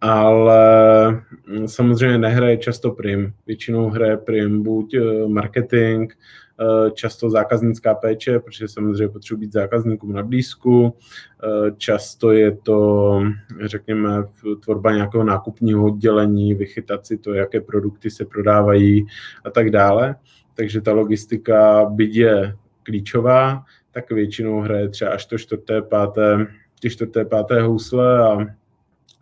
ale 0.00 1.10
mm, 1.46 1.68
samozřejmě 1.68 2.18
nehraje 2.18 2.56
často 2.56 2.90
prim. 2.90 3.32
Většinou 3.46 3.88
hraje 3.88 4.16
prim 4.16 4.62
buď 4.62 4.94
eh, 4.94 5.28
marketing, 5.28 6.12
eh, 6.12 6.90
často 6.90 7.30
zákaznická 7.30 7.94
péče, 7.94 8.38
protože 8.38 8.68
samozřejmě 8.68 9.08
potřebuji 9.08 9.40
být 9.40 9.52
zákazníkům 9.52 10.12
na 10.12 10.22
blízku, 10.22 10.92
eh, 10.92 11.70
často 11.76 12.32
je 12.32 12.56
to, 12.56 13.20
řekněme, 13.64 14.24
tvorba 14.60 14.92
nějakého 14.92 15.24
nákupního 15.24 15.84
oddělení, 15.84 16.54
vychytat 16.54 17.06
si 17.06 17.18
to, 17.18 17.34
jaké 17.34 17.60
produkty 17.60 18.10
se 18.10 18.24
prodávají 18.24 19.06
a 19.44 19.50
tak 19.50 19.70
dále. 19.70 20.16
Takže 20.58 20.80
ta 20.80 20.92
logistika, 20.92 21.84
byť 21.84 22.14
je 22.16 22.56
klíčová, 22.82 23.62
tak 23.90 24.10
většinou 24.10 24.60
hraje 24.60 24.88
třeba 24.88 25.10
až 25.10 25.26
to 25.26 25.38
čtvrté, 25.38 25.82
páté 25.82 26.46
ty 26.80 26.90
čtvrté, 26.90 27.24
páté 27.24 27.62
housle 27.62 28.18
a 28.28 28.38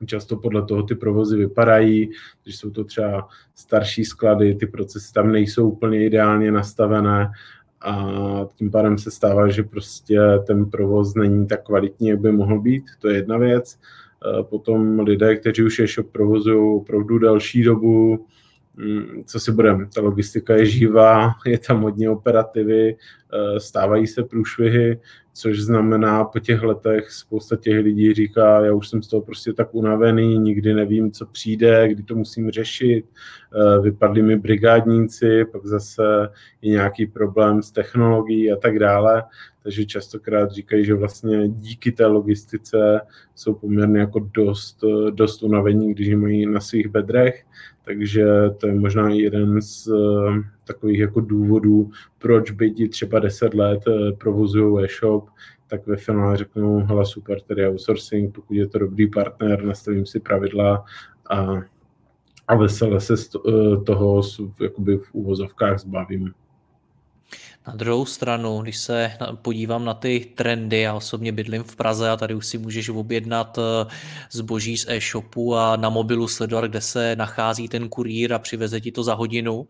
často 0.07 0.37
podle 0.37 0.63
toho 0.67 0.83
ty 0.83 0.95
provozy 0.95 1.37
vypadají, 1.37 2.11
když 2.43 2.57
jsou 2.57 2.71
to 2.71 2.85
třeba 2.85 3.29
starší 3.55 4.05
sklady, 4.05 4.55
ty 4.55 4.67
procesy 4.67 5.13
tam 5.13 5.33
nejsou 5.33 5.71
úplně 5.71 6.07
ideálně 6.07 6.53
nastavené 6.53 7.31
a 7.81 8.01
tím 8.57 8.71
pádem 8.71 8.99
se 8.99 9.11
stává, 9.11 9.49
že 9.49 9.63
prostě 9.63 10.21
ten 10.47 10.71
provoz 10.71 11.15
není 11.15 11.47
tak 11.47 11.67
kvalitní, 11.67 12.09
jak 12.09 12.21
by 12.21 12.33
mohl 12.33 12.61
být, 12.61 12.85
to 12.99 13.09
je 13.09 13.17
jedna 13.17 13.39
věc. 13.39 13.79
Potom 14.43 15.01
lidé, 15.01 15.37
kteří 15.37 15.63
už 15.63 15.79
je 15.79 15.87
shop 15.87 16.13
provozují 16.13 16.81
opravdu 16.81 17.19
další 17.19 17.63
dobu, 17.63 18.27
co 19.25 19.41
si 19.41 19.53
budeme, 19.53 19.87
ta 19.95 20.01
logistika 20.01 20.57
je 20.57 20.67
živá, 20.67 21.31
je 21.47 21.59
tam 21.59 21.83
hodně 21.83 22.11
operativy, 22.11 22.97
stávají 23.59 24.07
se 24.07 24.25
průšvihy, 24.25 25.01
což 25.33 25.61
znamená 25.61 26.25
po 26.25 26.39
těch 26.39 26.63
letech 26.63 27.11
spousta 27.11 27.57
těch 27.57 27.85
lidí 27.85 28.15
říká, 28.15 28.65
já 28.65 28.73
už 28.73 28.89
jsem 28.89 29.03
z 29.03 29.09
toho 29.09 29.23
prostě 29.23 29.53
tak 29.53 29.75
unavený, 29.75 30.39
nikdy 30.39 30.75
nevím, 30.75 31.13
co 31.13 31.27
přijde, 31.27 31.89
kdy 31.89 32.03
to 32.03 32.15
musím 32.15 32.51
řešit, 32.51 33.05
eh, 33.07 33.81
vypadli 33.81 34.23
mi 34.23 34.37
brigádníci, 34.37 35.45
pak 35.45 35.67
zase 35.67 36.03
je 36.63 36.71
nějaký 36.71 37.07
problém 37.07 37.63
s 37.63 37.71
technologií 37.71 38.53
a 38.53 38.57
tak 38.57 38.79
dále, 38.79 39.23
takže 39.67 39.87
častokrát 39.87 40.51
říkají, 40.51 40.85
že 40.85 40.95
vlastně 40.95 41.49
díky 41.49 41.93
té 41.93 42.07
logistice 42.07 43.01
jsou 43.35 43.55
poměrně 43.55 44.01
jako 44.01 44.19
dost, 44.35 44.85
dost 45.11 45.43
unavení, 45.43 45.95
když 45.95 46.15
mají 46.15 46.47
na 46.47 46.61
svých 46.61 46.89
bedrech, 46.89 47.47
takže 47.85 48.27
to 48.57 48.67
je 48.67 48.75
možná 48.75 49.09
jeden 49.11 49.63
z 49.63 49.89
eh, 49.89 50.43
takových 50.65 50.99
jako 50.99 51.21
důvodů, 51.21 51.91
proč 52.19 52.51
by 52.51 52.89
třeba 52.89 53.19
10 53.19 53.55
let 53.55 53.81
eh, 53.89 54.13
provozují 54.13 54.85
e-shop, 54.85 55.29
tak 55.67 55.87
ve 55.87 55.97
finále 55.97 56.37
řeknou, 56.37 56.79
hele 56.79 57.07
super, 57.07 57.41
tady 57.41 57.69
outsourcing, 57.69 58.35
pokud 58.35 58.55
je 58.55 58.67
to 58.67 58.79
dobrý 58.79 59.11
partner, 59.11 59.65
nastavím 59.65 60.07
si 60.07 60.21
pravidla 60.21 60.85
a, 61.31 61.47
a 62.49 62.57
vesele 62.57 63.01
se 63.01 63.17
z 63.17 63.31
eh, 63.35 63.51
toho 63.87 64.23
jakoby 64.61 64.99
v 64.99 65.15
úvozovkách 65.15 65.79
zbavím. 65.79 66.33
Na 67.67 67.75
druhou 67.75 68.07
stranu, 68.07 68.63
když 68.63 68.79
se 68.79 69.13
podívám 69.43 69.85
na 69.85 69.95
ty 69.95 70.33
trendy, 70.35 70.81
já 70.81 70.95
osobně 70.95 71.33
bydlím 71.33 71.63
v 71.63 71.77
Praze 71.77 72.11
a 72.11 72.17
tady 72.17 72.35
už 72.35 72.47
si 72.47 72.59
můžeš 72.59 72.89
objednat 72.89 73.59
eh, 73.59 73.87
zboží 74.31 74.77
z 74.77 74.87
e-shopu 74.89 75.57
a 75.57 75.77
na 75.77 75.91
mobilu 75.91 76.29
sledovat, 76.29 76.65
kde 76.65 76.81
se 76.81 77.17
nachází 77.17 77.69
ten 77.69 77.89
kurýr 77.89 78.33
a 78.33 78.39
přiveze 78.39 78.81
ti 78.81 78.93
to 78.93 79.03
za 79.03 79.15
hodinu 79.15 79.69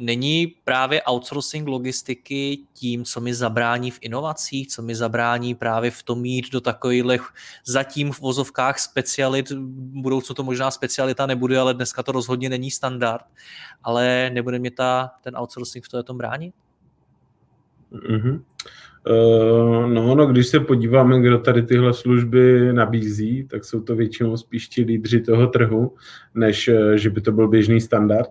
není 0.00 0.46
právě 0.64 1.02
outsourcing 1.02 1.68
logistiky 1.68 2.58
tím, 2.72 3.04
co 3.04 3.20
mi 3.20 3.34
zabrání 3.34 3.90
v 3.90 3.98
inovacích, 4.00 4.68
co 4.68 4.82
mi 4.82 4.94
zabrání 4.94 5.54
právě 5.54 5.90
v 5.90 6.02
tom 6.02 6.20
mít 6.20 6.52
do 6.52 6.60
takových 6.60 7.20
zatím 7.66 8.12
v 8.12 8.20
vozovkách 8.20 8.78
specialit, 8.78 9.52
budoucnu 9.92 10.34
to 10.34 10.42
možná 10.42 10.70
specialita 10.70 11.26
nebude, 11.26 11.58
ale 11.58 11.74
dneska 11.74 12.02
to 12.02 12.12
rozhodně 12.12 12.48
není 12.48 12.70
standard, 12.70 13.24
ale 13.82 14.30
nebude 14.32 14.58
mě 14.58 14.70
ta, 14.70 15.10
ten 15.24 15.36
outsourcing 15.36 15.84
v 15.86 16.02
tom 16.02 16.18
bránit? 16.18 16.54
Mm-hmm. 17.92 18.40
No, 19.86 20.14
no, 20.14 20.26
když 20.26 20.46
se 20.46 20.60
podíváme, 20.60 21.20
kdo 21.20 21.38
tady 21.38 21.62
tyhle 21.62 21.94
služby 21.94 22.72
nabízí, 22.72 23.44
tak 23.50 23.64
jsou 23.64 23.80
to 23.80 23.96
většinou 23.96 24.36
spíš 24.36 24.68
ti 24.68 24.82
lídři 24.82 25.20
toho 25.20 25.46
trhu, 25.46 25.94
než 26.34 26.68
eh, 26.68 26.98
že 26.98 27.10
by 27.10 27.20
to 27.20 27.32
byl 27.32 27.48
běžný 27.48 27.80
standard 27.80 28.30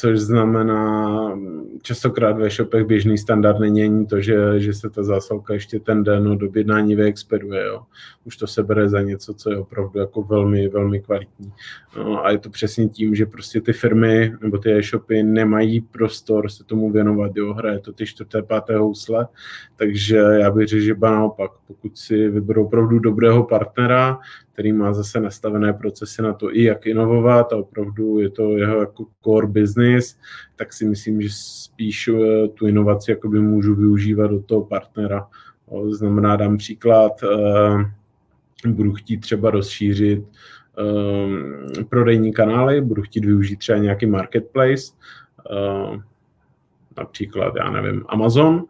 což 0.00 0.18
znamená, 0.18 1.38
častokrát 1.82 2.38
ve 2.38 2.50
shopech 2.50 2.86
běžný 2.86 3.18
standard 3.18 3.58
není 3.58 4.06
to, 4.06 4.20
že, 4.20 4.60
že 4.60 4.74
se 4.74 4.90
ta 4.90 5.02
zásilka 5.02 5.54
ještě 5.54 5.80
ten 5.80 6.04
den 6.04 6.28
od 6.28 6.42
objednání 6.42 6.94
vyexpeduje. 6.94 7.66
Jo. 7.66 7.82
Už 8.24 8.36
to 8.36 8.46
se 8.46 8.62
bere 8.62 8.88
za 8.88 9.00
něco, 9.00 9.34
co 9.34 9.50
je 9.50 9.58
opravdu 9.58 9.98
jako 9.98 10.22
velmi, 10.22 10.68
velmi 10.68 11.00
kvalitní. 11.00 11.52
No, 11.96 12.24
a 12.24 12.30
je 12.30 12.38
to 12.38 12.50
přesně 12.50 12.88
tím, 12.88 13.14
že 13.14 13.26
prostě 13.26 13.60
ty 13.60 13.72
firmy 13.72 14.32
nebo 14.42 14.58
ty 14.58 14.78
e-shopy 14.78 15.22
nemají 15.22 15.80
prostor 15.80 16.50
se 16.50 16.64
tomu 16.64 16.92
věnovat. 16.92 17.32
Jo. 17.36 17.54
Hraje 17.54 17.78
to 17.78 17.92
ty 17.92 18.06
čtvrté, 18.06 18.42
páté 18.42 18.76
housle, 18.76 19.26
takže 19.76 20.16
já 20.16 20.50
bych 20.50 20.68
řekl, 20.68 20.82
že 20.82 20.94
ba 20.94 21.10
naopak, 21.10 21.50
pokud 21.66 21.98
si 21.98 22.28
vyberou 22.28 22.64
opravdu 22.64 22.98
dobrého 22.98 23.44
partnera, 23.44 24.18
který 24.58 24.72
má 24.72 24.92
zase 24.92 25.20
nastavené 25.20 25.72
procesy 25.72 26.22
na 26.22 26.32
to 26.32 26.56
i 26.56 26.62
jak 26.62 26.86
inovovat 26.86 27.52
a 27.52 27.56
opravdu 27.56 28.18
je 28.18 28.30
to 28.30 28.56
jeho 28.56 28.80
jako 28.80 29.06
core 29.24 29.46
business, 29.46 30.18
tak 30.56 30.72
si 30.72 30.84
myslím, 30.84 31.22
že 31.22 31.28
spíš 31.32 32.08
eh, 32.08 32.48
tu 32.48 32.66
inovaci 32.66 33.10
jakoby 33.10 33.40
můžu 33.40 33.74
využívat 33.74 34.26
do 34.26 34.42
toho 34.42 34.64
partnera. 34.64 35.26
Znamená, 35.88 36.36
dám 36.36 36.56
příklad, 36.56 37.12
eh, 37.22 38.70
budu 38.70 38.92
chtít 38.92 39.20
třeba 39.20 39.50
rozšířit 39.50 40.22
eh, 40.78 41.84
prodejní 41.84 42.32
kanály, 42.32 42.80
budu 42.80 43.02
chtít 43.02 43.24
využít 43.24 43.56
třeba 43.56 43.78
nějaký 43.78 44.06
marketplace, 44.06 44.92
například, 46.96 47.54
já 47.56 47.70
nevím, 47.70 48.04
Amazon, 48.08 48.64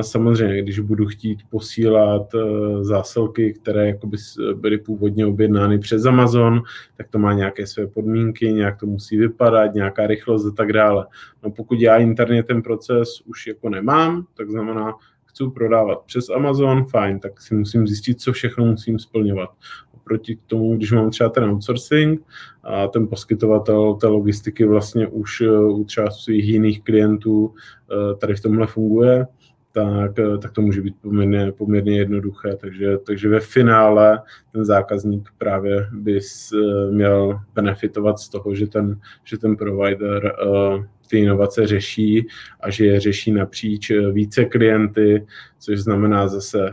Samozřejmě, 0.00 0.62
když 0.62 0.78
budu 0.78 1.06
chtít 1.06 1.38
posílat 1.50 2.34
eh, 2.34 2.84
zásilky, 2.84 3.52
které 3.52 3.86
jakoby 3.86 4.16
byly 4.54 4.78
původně 4.78 5.26
objednány 5.26 5.78
přes 5.78 6.06
Amazon, 6.06 6.62
tak 6.96 7.08
to 7.08 7.18
má 7.18 7.32
nějaké 7.32 7.66
své 7.66 7.86
podmínky, 7.86 8.52
nějak 8.52 8.80
to 8.80 8.86
musí 8.86 9.16
vypadat, 9.16 9.74
nějaká 9.74 10.06
rychlost 10.06 10.46
a 10.46 10.50
tak 10.50 10.72
dále. 10.72 11.06
No 11.42 11.50
pokud 11.50 11.80
já 11.80 11.96
interně 11.96 12.42
ten 12.42 12.62
proces 12.62 13.20
už 13.26 13.46
jako 13.46 13.68
nemám, 13.68 14.26
tak 14.36 14.50
znamená, 14.50 14.92
chci 15.24 15.44
prodávat 15.54 16.02
přes 16.06 16.30
Amazon, 16.30 16.84
fajn, 16.84 17.20
tak 17.20 17.40
si 17.40 17.54
musím 17.54 17.86
zjistit, 17.86 18.20
co 18.20 18.32
všechno 18.32 18.64
musím 18.64 18.98
splňovat. 18.98 19.50
Oproti 19.94 20.38
tomu, 20.46 20.76
když 20.76 20.92
mám 20.92 21.10
třeba 21.10 21.30
ten 21.30 21.44
outsourcing 21.44 22.22
a 22.62 22.88
ten 22.88 23.08
poskytovatel 23.08 23.94
té 23.94 24.06
logistiky 24.06 24.64
vlastně 24.64 25.06
už 25.06 25.40
eh, 25.40 25.58
u 25.58 25.84
třeba 25.84 26.10
svých 26.10 26.44
jiných 26.44 26.82
klientů 26.82 27.54
eh, 27.54 28.16
tady 28.16 28.34
v 28.34 28.40
tomhle 28.40 28.66
funguje, 28.66 29.26
tak, 29.74 30.18
eh, 30.18 30.38
tak 30.38 30.52
to 30.52 30.62
může 30.62 30.82
být 30.82 30.94
poměrně, 31.00 31.52
poměrně 31.52 31.98
jednoduché. 31.98 32.56
Takže, 32.56 32.98
takže 32.98 33.28
ve 33.28 33.40
finále 33.40 34.22
ten 34.52 34.64
zákazník 34.64 35.28
právě 35.38 35.86
by 35.92 36.18
eh, 36.18 36.90
měl 36.90 37.40
benefitovat 37.54 38.18
z 38.18 38.28
toho, 38.28 38.54
že 38.54 38.66
ten, 38.66 39.00
že 39.24 39.38
ten 39.38 39.56
provider 39.56 40.32
uh, 40.46 40.84
ty 41.10 41.18
inovace 41.18 41.66
řeší 41.66 42.26
a 42.60 42.70
že 42.70 42.86
je 42.86 43.00
řeší 43.00 43.32
napříč 43.32 43.92
více 44.12 44.44
klienty, 44.44 45.26
což 45.58 45.80
znamená 45.80 46.28
zase, 46.28 46.72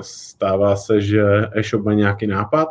stává 0.00 0.76
se, 0.76 1.00
že 1.00 1.24
e-shop 1.52 1.84
má 1.84 1.94
nějaký 1.94 2.26
nápad, 2.26 2.68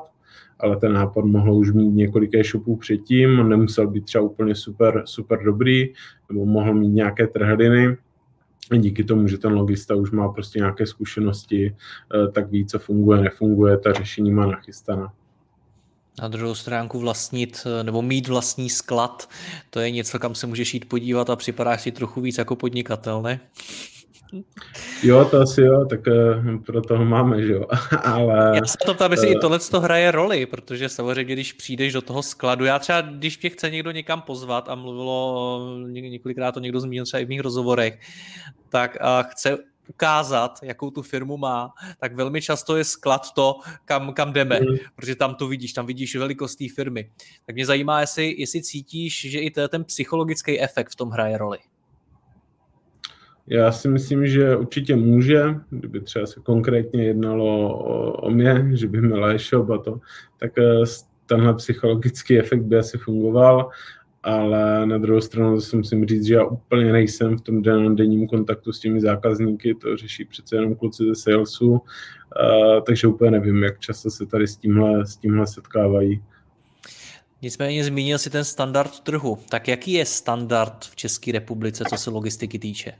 ale 0.59 0.77
ten 0.77 0.93
nápad 0.93 1.25
mohl 1.25 1.53
už 1.53 1.71
mít 1.71 1.89
několik 1.89 2.33
e-shopů 2.33 2.75
předtím, 2.75 3.49
nemusel 3.49 3.87
být 3.87 4.05
třeba 4.05 4.23
úplně 4.23 4.55
super, 4.55 5.01
super 5.05 5.43
dobrý, 5.43 5.93
nebo 6.29 6.45
mohl 6.45 6.73
mít 6.73 6.89
nějaké 6.89 7.27
trhliny, 7.27 7.97
díky 8.75 9.03
tomu, 9.03 9.27
že 9.27 9.37
ten 9.37 9.53
logista 9.53 9.95
už 9.95 10.11
má 10.11 10.29
prostě 10.29 10.59
nějaké 10.59 10.87
zkušenosti, 10.87 11.75
eh, 11.75 12.31
tak 12.31 12.51
ví, 12.51 12.65
co 12.65 12.79
funguje, 12.79 13.21
nefunguje, 13.21 13.77
ta 13.77 13.93
řešení 13.93 14.31
má 14.31 14.45
nachystaná. 14.45 15.13
Na 16.21 16.27
druhou 16.27 16.55
stránku 16.55 16.99
vlastnit 16.99 17.61
eh, 17.65 17.83
nebo 17.83 18.01
mít 18.01 18.27
vlastní 18.27 18.69
sklad, 18.69 19.29
to 19.69 19.79
je 19.79 19.91
něco, 19.91 20.19
kam 20.19 20.35
se 20.35 20.47
můžeš 20.47 20.73
jít 20.73 20.89
podívat 20.89 21.29
a 21.29 21.35
připadáš 21.35 21.81
si 21.81 21.91
trochu 21.91 22.21
víc 22.21 22.37
jako 22.37 22.55
podnikatel, 22.55 23.21
ne? 23.21 23.39
Jo, 25.03 25.25
to 25.25 25.39
asi 25.39 25.61
jo, 25.61 25.85
tak 25.85 25.99
uh, 26.07 26.63
pro 26.65 26.81
toho 26.81 27.05
máme, 27.05 27.41
že 27.41 27.53
jo. 27.53 27.65
Ale, 28.03 28.51
já 28.55 28.65
se 28.65 28.77
to 28.85 28.93
ptám, 28.93 29.11
jestli 29.11 29.27
uh, 29.27 29.33
i 29.33 29.39
tohle 29.39 29.59
to 29.59 29.81
hraje 29.81 30.11
roli, 30.11 30.45
protože 30.45 30.89
samozřejmě, 30.89 31.33
když 31.33 31.53
přijdeš 31.53 31.93
do 31.93 32.01
toho 32.01 32.23
skladu, 32.23 32.65
já 32.65 32.79
třeba, 32.79 33.01
když 33.01 33.41
mě 33.41 33.49
chce 33.49 33.69
někdo 33.69 33.91
někam 33.91 34.21
pozvat 34.21 34.69
a 34.69 34.75
mluvilo, 34.75 35.59
několikrát 35.87 36.51
to 36.51 36.59
někdo 36.59 36.79
zmínil 36.79 37.05
třeba 37.05 37.21
i 37.21 37.25
v 37.25 37.29
mých 37.29 37.41
rozhovorech, 37.41 37.99
tak 38.69 38.97
uh, 39.01 39.29
chce 39.31 39.57
ukázat, 39.87 40.59
jakou 40.63 40.91
tu 40.91 41.01
firmu 41.01 41.37
má, 41.37 41.73
tak 41.99 42.15
velmi 42.15 42.41
často 42.41 42.77
je 42.77 42.83
sklad 42.83 43.33
to, 43.33 43.59
kam, 43.85 44.13
kam 44.13 44.33
jdeme, 44.33 44.59
mm. 44.59 44.77
protože 44.95 45.15
tam 45.15 45.35
to 45.35 45.47
vidíš, 45.47 45.73
tam 45.73 45.85
vidíš 45.85 46.15
velikost 46.15 46.55
té 46.55 46.65
firmy. 46.75 47.11
Tak 47.45 47.55
mě 47.55 47.65
zajímá, 47.65 48.01
jestli, 48.01 48.35
jestli 48.37 48.63
cítíš, 48.63 49.31
že 49.31 49.39
i 49.39 49.51
ten 49.51 49.83
psychologický 49.83 50.61
efekt 50.61 50.91
v 50.91 50.95
tom 50.95 51.09
hraje 51.09 51.37
roli. 51.37 51.57
Já 53.49 53.71
si 53.71 53.87
myslím, 53.87 54.27
že 54.27 54.55
určitě 54.55 54.95
může, 54.95 55.43
kdyby 55.69 56.01
třeba 56.01 56.25
se 56.25 56.39
konkrétně 56.39 57.03
jednalo 57.03 57.73
o, 57.73 58.11
o 58.11 58.29
mě, 58.29 58.69
že 58.73 58.87
by 58.87 59.01
měla 59.01 59.33
e-shop 59.33 59.69
a 59.69 59.77
to, 59.77 59.99
tak 60.39 60.57
eh, 60.57 60.83
tenhle 61.25 61.53
psychologický 61.53 62.39
efekt 62.39 62.61
by 62.61 62.77
asi 62.77 62.97
fungoval, 62.97 63.69
ale 64.23 64.85
na 64.85 64.97
druhou 64.97 65.21
stranu 65.21 65.59
zase 65.59 65.77
musím 65.77 66.05
říct, 66.05 66.25
že 66.25 66.33
já 66.33 66.45
úplně 66.45 66.91
nejsem 66.91 67.37
v 67.37 67.41
tom 67.41 67.61
denním 67.95 68.27
kontaktu 68.27 68.71
s 68.71 68.79
těmi 68.79 69.01
zákazníky, 69.01 69.75
to 69.75 69.97
řeší 69.97 70.25
přece 70.25 70.55
jenom 70.55 70.75
kluci 70.75 71.03
ze 71.03 71.15
salesu, 71.15 71.71
uh, 71.71 71.79
takže 72.85 73.07
úplně 73.07 73.31
nevím, 73.31 73.63
jak 73.63 73.79
často 73.79 74.09
se 74.09 74.25
tady 74.25 74.47
s 74.47 74.57
tímhle, 74.57 75.05
s 75.05 75.17
tímhle 75.17 75.47
setkávají. 75.47 76.23
Nicméně 77.41 77.83
zmínil 77.83 78.17
si 78.17 78.29
ten 78.29 78.43
standard 78.43 78.99
trhu. 78.99 79.37
Tak 79.49 79.67
jaký 79.67 79.91
je 79.91 80.05
standard 80.05 80.85
v 80.85 80.95
České 80.95 81.31
republice, 81.31 81.83
co 81.89 81.97
se 81.97 82.09
logistiky 82.09 82.59
týče? 82.59 82.93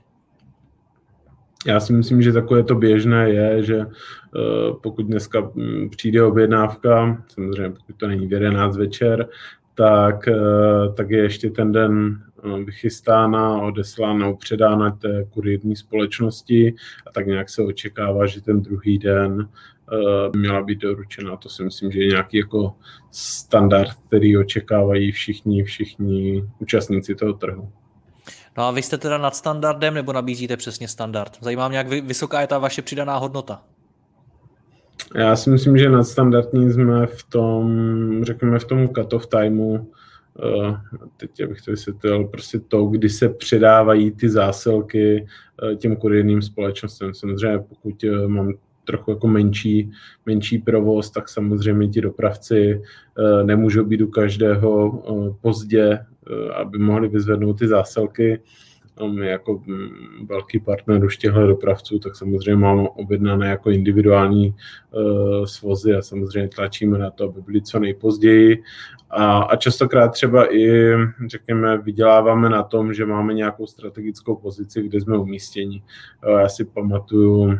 Já 1.66 1.80
si 1.80 1.92
myslím, 1.92 2.22
že 2.22 2.32
takové 2.32 2.62
to 2.62 2.74
běžné 2.74 3.30
je, 3.30 3.62
že 3.62 3.76
uh, 3.78 4.80
pokud 4.82 5.06
dneska 5.06 5.50
mm, 5.54 5.90
přijde 5.90 6.22
objednávka, 6.22 7.24
samozřejmě 7.26 7.70
pokud 7.70 7.96
to 7.96 8.06
není 8.08 8.26
v 8.26 8.32
11 8.32 8.76
večer, 8.76 9.28
tak, 9.74 10.28
uh, 10.28 10.94
tak 10.94 11.10
je 11.10 11.18
ještě 11.18 11.50
ten 11.50 11.72
den 11.72 12.22
uh, 12.44 12.64
vychystána, 12.64 13.62
odeslána, 13.62 14.28
upředána 14.28 14.90
té 14.90 15.24
kurierní 15.30 15.76
společnosti 15.76 16.74
a 17.06 17.12
tak 17.12 17.26
nějak 17.26 17.48
se 17.48 17.62
očekává, 17.62 18.26
že 18.26 18.40
ten 18.40 18.62
druhý 18.62 18.98
den 18.98 19.48
měla 20.36 20.62
být 20.62 20.78
doručena. 20.78 21.36
To 21.36 21.48
si 21.48 21.64
myslím, 21.64 21.92
že 21.92 22.00
je 22.00 22.06
nějaký 22.06 22.36
jako 22.36 22.74
standard, 23.10 23.90
který 24.06 24.38
očekávají 24.38 25.12
všichni, 25.12 25.64
všichni 25.64 26.44
účastníci 26.58 27.14
toho 27.14 27.32
trhu. 27.32 27.72
No 28.56 28.64
a 28.64 28.70
vy 28.70 28.82
jste 28.82 28.98
teda 28.98 29.18
nad 29.18 29.36
standardem 29.36 29.94
nebo 29.94 30.12
nabízíte 30.12 30.56
přesně 30.56 30.88
standard? 30.88 31.38
Zajímá 31.40 31.68
mě, 31.68 31.78
jak 31.78 31.88
vysoká 31.88 32.40
je 32.40 32.46
ta 32.46 32.58
vaše 32.58 32.82
přidaná 32.82 33.16
hodnota. 33.16 33.62
Já 35.14 35.36
si 35.36 35.50
myslím, 35.50 35.78
že 35.78 35.88
nadstandardní 35.88 36.72
jsme 36.72 37.06
v 37.06 37.22
tom, 37.22 38.24
řekněme, 38.24 38.58
v 38.58 38.64
tom 38.64 38.88
cut-off 38.88 39.26
timeu, 39.26 39.86
Uh, 40.58 40.76
teď 41.16 41.46
bych 41.48 41.62
to 41.62 41.70
vysvětlil, 41.70 42.24
prostě 42.24 42.58
to, 42.58 42.84
kdy 42.84 43.08
se 43.08 43.28
předávají 43.28 44.10
ty 44.10 44.30
zásilky 44.30 45.26
uh, 45.62 45.74
těm 45.74 45.96
kurierním 45.96 46.42
společnostem. 46.42 47.14
Samozřejmě 47.14 47.58
pokud 47.58 48.04
uh, 48.04 48.28
mám 48.28 48.52
trochu 48.92 49.10
jako 49.10 49.28
menší, 49.28 49.90
menší 50.26 50.58
provoz, 50.58 51.10
tak 51.10 51.28
samozřejmě 51.28 51.88
ti 51.88 52.00
dopravci 52.00 52.82
nemůžou 53.44 53.84
být 53.84 54.00
u 54.00 54.06
každého 54.06 55.02
pozdě 55.40 55.98
Eh, 56.30 56.54
aby 56.54 56.78
mohli 56.78 57.08
vyzvednout 57.08 57.58
ty 57.58 57.68
zásilky. 57.68 58.40
My 59.12 59.26
jako 59.26 59.62
mm, 59.66 60.26
velký 60.28 60.60
partner 60.60 61.04
už 61.04 61.16
těchto 61.16 61.46
dopravců, 61.46 61.98
tak 61.98 62.16
samozřejmě 62.16 62.56
máme 62.56 62.88
objednané 62.88 63.48
jako 63.48 63.70
individuální 63.70 64.54
uh, 64.90 65.44
svozy 65.44 65.94
a 65.94 66.02
samozřejmě 66.02 66.48
tlačíme 66.48 66.98
na 66.98 67.10
to, 67.10 67.24
aby 67.24 67.42
byly 67.42 67.62
co 67.62 67.78
nejpozději. 67.78 68.62
A, 69.10 69.38
a 69.38 69.56
častokrát 69.56 70.12
třeba 70.12 70.54
i, 70.54 70.92
řekněme, 71.26 71.78
vyděláváme 71.78 72.48
na 72.48 72.62
tom, 72.62 72.94
že 72.94 73.06
máme 73.06 73.34
nějakou 73.34 73.66
strategickou 73.66 74.36
pozici, 74.36 74.82
kde 74.82 75.00
jsme 75.00 75.18
umístěni. 75.18 75.82
Já 76.40 76.48
si 76.48 76.64
pamatuju 76.64 77.58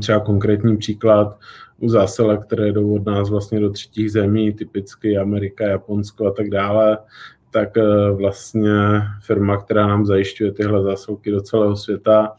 třeba 0.00 0.20
konkrétní 0.20 0.76
příklad 0.76 1.38
u 1.78 1.88
zásilek, 1.88 2.40
které 2.42 2.72
jdou 2.72 2.94
od 2.94 3.06
nás 3.06 3.30
vlastně 3.30 3.60
do 3.60 3.70
třetích 3.70 4.12
zemí, 4.12 4.52
typicky 4.52 5.18
Amerika, 5.18 5.64
Japonsko 5.64 6.26
a 6.26 6.30
tak 6.30 6.50
dále, 6.50 6.98
tak 7.50 7.76
eh, 7.76 8.10
vlastně 8.10 8.70
firma, 9.22 9.56
která 9.56 9.86
nám 9.86 10.06
zajišťuje 10.06 10.52
tyhle 10.52 10.82
zásilky 10.82 11.30
do 11.30 11.40
celého 11.40 11.76
světa, 11.76 12.32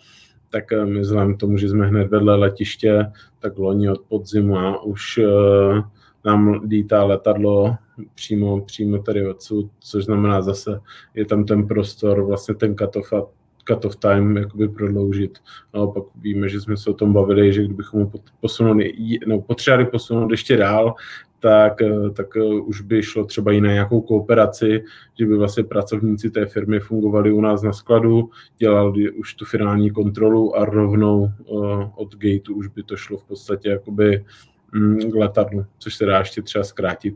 tak 0.50 0.72
eh, 0.72 0.86
my 0.86 1.00
vzhledem 1.00 1.38
tomu, 1.38 1.58
že 1.58 1.70
jsme 1.70 1.88
hned 1.88 2.08
vedle 2.08 2.36
letiště, 2.36 3.12
tak 3.40 3.58
loni 3.58 3.90
od 3.90 4.02
podzimu 4.02 4.58
a 4.58 4.84
už 4.84 5.18
eh, 5.18 5.82
nám 6.26 6.62
lítá 6.70 7.04
letadlo 7.04 7.76
přímo, 8.16 8.62
přímo 8.62 8.98
tady 8.98 9.28
odsud, 9.30 9.72
což 9.80 10.06
znamená 10.06 10.42
zase, 10.42 10.80
je 11.14 11.26
tam 11.26 11.46
ten 11.46 11.68
prostor, 11.68 12.26
vlastně 12.26 12.56
ten 12.56 12.76
katofa 12.76 13.26
cut-off 13.68 13.96
time 13.96 14.38
jakoby 14.38 14.68
prodloužit. 14.68 15.40
No, 15.74 15.88
pak 15.88 16.04
víme, 16.16 16.50
že 16.50 16.62
jsme 16.62 16.78
se 16.78 16.90
o 16.90 16.94
tom 16.94 17.14
bavili, 17.14 17.54
že 17.54 17.64
kdybychom 17.64 18.04
ho 18.04 18.12
posunuli, 18.42 18.94
no, 19.28 19.42
potřebovali 19.42 19.86
posunout 19.86 20.32
ještě 20.32 20.58
dál, 20.58 20.96
tak, 21.40 21.82
eh, 21.82 22.10
tak 22.10 22.38
eh, 22.38 22.44
už 22.44 22.82
by 22.82 23.04
šlo 23.04 23.26
třeba 23.26 23.52
i 23.52 23.62
na 23.62 23.74
nějakou 23.74 24.02
kooperaci, 24.02 24.84
že 25.20 25.26
by 25.26 25.38
vlastně 25.38 25.64
pracovníci 25.64 26.30
té 26.30 26.46
firmy 26.46 26.80
fungovali 26.80 27.32
u 27.32 27.42
nás 27.42 27.62
na 27.62 27.74
skladu, 27.74 28.30
dělali 28.58 29.12
už 29.12 29.34
tu 29.34 29.46
finální 29.46 29.92
kontrolu 29.92 30.58
a 30.58 30.66
rovnou 30.66 31.32
uh, 31.46 31.84
od 31.96 32.16
gateu 32.16 32.54
už 32.54 32.68
by 32.68 32.84
to 32.84 32.98
šlo 32.98 33.18
v 33.18 33.24
podstatě 33.24 33.70
jakoby 33.70 34.26
mm, 34.74 35.12
k 35.12 35.16
letadlu, 35.16 35.66
což 35.78 35.96
se 35.96 36.06
dá 36.06 36.20
ještě 36.20 36.42
třeba 36.42 36.64
zkrátit 36.64 37.16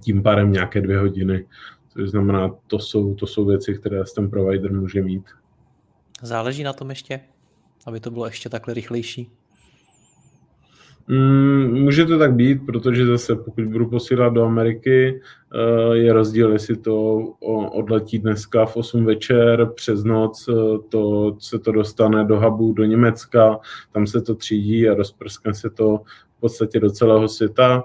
tím 0.00 0.22
pádem 0.22 0.52
nějaké 0.52 0.80
dvě 0.80 0.98
hodiny. 0.98 1.46
Což 1.92 2.10
znamená, 2.10 2.50
to 2.66 2.78
jsou, 2.78 3.14
to 3.14 3.26
jsou 3.26 3.44
věci, 3.44 3.74
které 3.74 4.02
ten 4.14 4.30
provider 4.30 4.72
může 4.72 5.02
mít. 5.02 5.24
Záleží 6.22 6.62
na 6.62 6.72
tom 6.72 6.90
ještě, 6.90 7.20
aby 7.86 8.00
to 8.00 8.10
bylo 8.10 8.26
ještě 8.26 8.48
takhle 8.48 8.74
rychlejší? 8.74 9.30
Mm, 11.08 11.82
může 11.82 12.06
to 12.06 12.18
tak 12.18 12.34
být, 12.34 12.66
protože 12.66 13.06
zase 13.06 13.36
pokud 13.36 13.64
budu 13.64 13.86
posílat 13.86 14.32
do 14.32 14.44
Ameriky, 14.44 15.20
eh, 15.54 15.96
je 15.96 16.12
rozdíl, 16.12 16.52
jestli 16.52 16.76
to 16.76 17.16
odletí 17.72 18.18
dneska 18.18 18.66
v 18.66 18.76
8 18.76 19.04
večer, 19.04 19.70
přes 19.74 20.04
noc 20.04 20.48
eh, 20.48 20.52
to 20.88 21.36
se 21.38 21.58
to 21.58 21.72
dostane 21.72 22.24
do 22.24 22.40
hubu 22.40 22.72
do 22.72 22.84
Německa, 22.84 23.58
tam 23.92 24.06
se 24.06 24.20
to 24.20 24.34
třídí 24.34 24.88
a 24.88 24.94
rozprskne 24.94 25.54
se 25.54 25.70
to 25.70 26.00
v 26.36 26.40
podstatě 26.40 26.80
do 26.80 26.90
celého 26.90 27.28
světa 27.28 27.84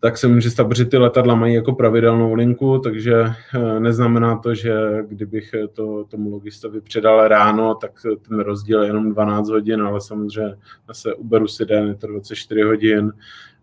tak 0.00 0.18
se 0.18 0.28
může 0.28 0.50
stát, 0.50 0.68
protože 0.68 0.84
ty 0.84 0.96
letadla 0.96 1.34
mají 1.34 1.54
jako 1.54 1.72
pravidelnou 1.72 2.34
linku, 2.34 2.78
takže 2.78 3.14
eh, 3.54 3.80
neznamená 3.80 4.38
to, 4.38 4.54
že 4.54 4.74
kdybych 5.08 5.54
to 5.72 6.04
tomu 6.04 6.30
logistovi 6.30 6.80
předal 6.80 7.28
ráno, 7.28 7.74
tak 7.74 7.90
ten 8.28 8.40
rozdíl 8.40 8.82
je 8.82 8.88
jenom 8.88 9.12
12 9.12 9.48
hodin, 9.48 9.82
ale 9.82 10.00
samozřejmě 10.00 10.54
zase 10.88 11.14
uberu 11.14 11.48
si 11.48 11.64
den, 11.64 11.88
je 11.88 11.94
to 11.94 12.06
24 12.06 12.62
hodin, 12.62 13.12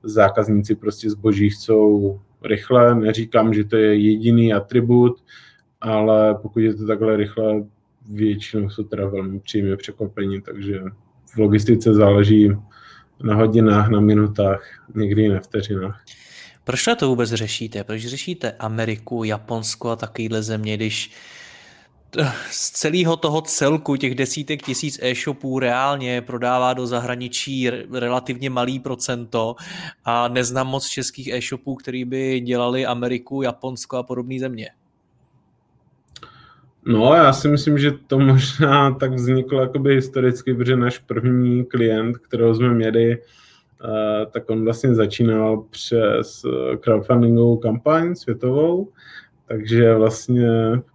zákazníci 0.03 0.75
prostě 0.75 1.09
zboží 1.09 1.49
chcou 1.49 2.19
rychle, 2.43 2.95
neříkám, 2.95 3.53
že 3.53 3.63
to 3.63 3.75
je 3.75 3.95
jediný 3.95 4.53
atribut, 4.53 5.23
ale 5.81 6.35
pokud 6.35 6.59
je 6.59 6.73
to 6.73 6.87
takhle 6.87 7.17
rychle, 7.17 7.63
většinou 8.11 8.69
jsou 8.69 8.83
teda 8.83 9.07
velmi 9.07 9.39
příjemně 9.39 9.77
překvapení, 9.77 10.41
takže 10.41 10.81
v 11.35 11.37
logistice 11.37 11.93
záleží 11.93 12.51
na 13.23 13.35
hodinách, 13.35 13.89
na 13.89 13.99
minutách, 13.99 14.63
někdy 14.95 15.23
i 15.23 15.29
na 15.29 15.39
vteřinách. 15.39 16.03
Proč 16.67 16.85
to 16.99 17.07
vůbec 17.09 17.29
řešíte? 17.29 17.83
Proč 17.83 18.01
řešíte 18.05 18.51
Ameriku, 18.59 19.23
Japonsko 19.23 19.89
a 19.89 19.95
takovýhle 19.95 20.43
země, 20.43 20.77
když 20.77 21.11
z 22.51 22.71
celého 22.71 23.17
toho 23.17 23.41
celku 23.41 23.95
těch 23.95 24.15
desítek 24.15 24.63
tisíc 24.63 24.99
e-shopů 25.01 25.59
reálně 25.59 26.21
prodává 26.21 26.73
do 26.73 26.87
zahraničí 26.87 27.69
relativně 27.91 28.49
malý 28.49 28.79
procento 28.79 29.55
a 30.05 30.27
neznám 30.27 30.67
moc 30.67 30.87
českých 30.87 31.27
e-shopů, 31.27 31.75
který 31.75 32.05
by 32.05 32.39
dělali 32.39 32.85
Ameriku, 32.85 33.41
Japonsko 33.41 33.97
a 33.97 34.03
podobné 34.03 34.39
země. 34.39 34.69
No, 36.85 37.13
já 37.13 37.33
si 37.33 37.47
myslím, 37.47 37.79
že 37.79 37.91
to 37.91 38.19
možná 38.19 38.91
tak 38.91 39.11
vzniklo 39.11 39.61
jakoby 39.61 39.95
historicky, 39.95 40.53
protože 40.53 40.75
náš 40.75 40.97
první 40.97 41.65
klient, 41.65 42.17
kterého 42.17 42.55
jsme 42.55 42.73
měli, 42.73 43.17
tak 44.31 44.49
on 44.49 44.63
vlastně 44.63 44.95
začínal 44.95 45.63
přes 45.69 46.45
eh, 46.45 46.77
crowdfundingovou 46.77 47.57
kampaň 47.57 48.15
světovou, 48.15 48.91
takže 49.47 49.95
vlastně 49.95 50.49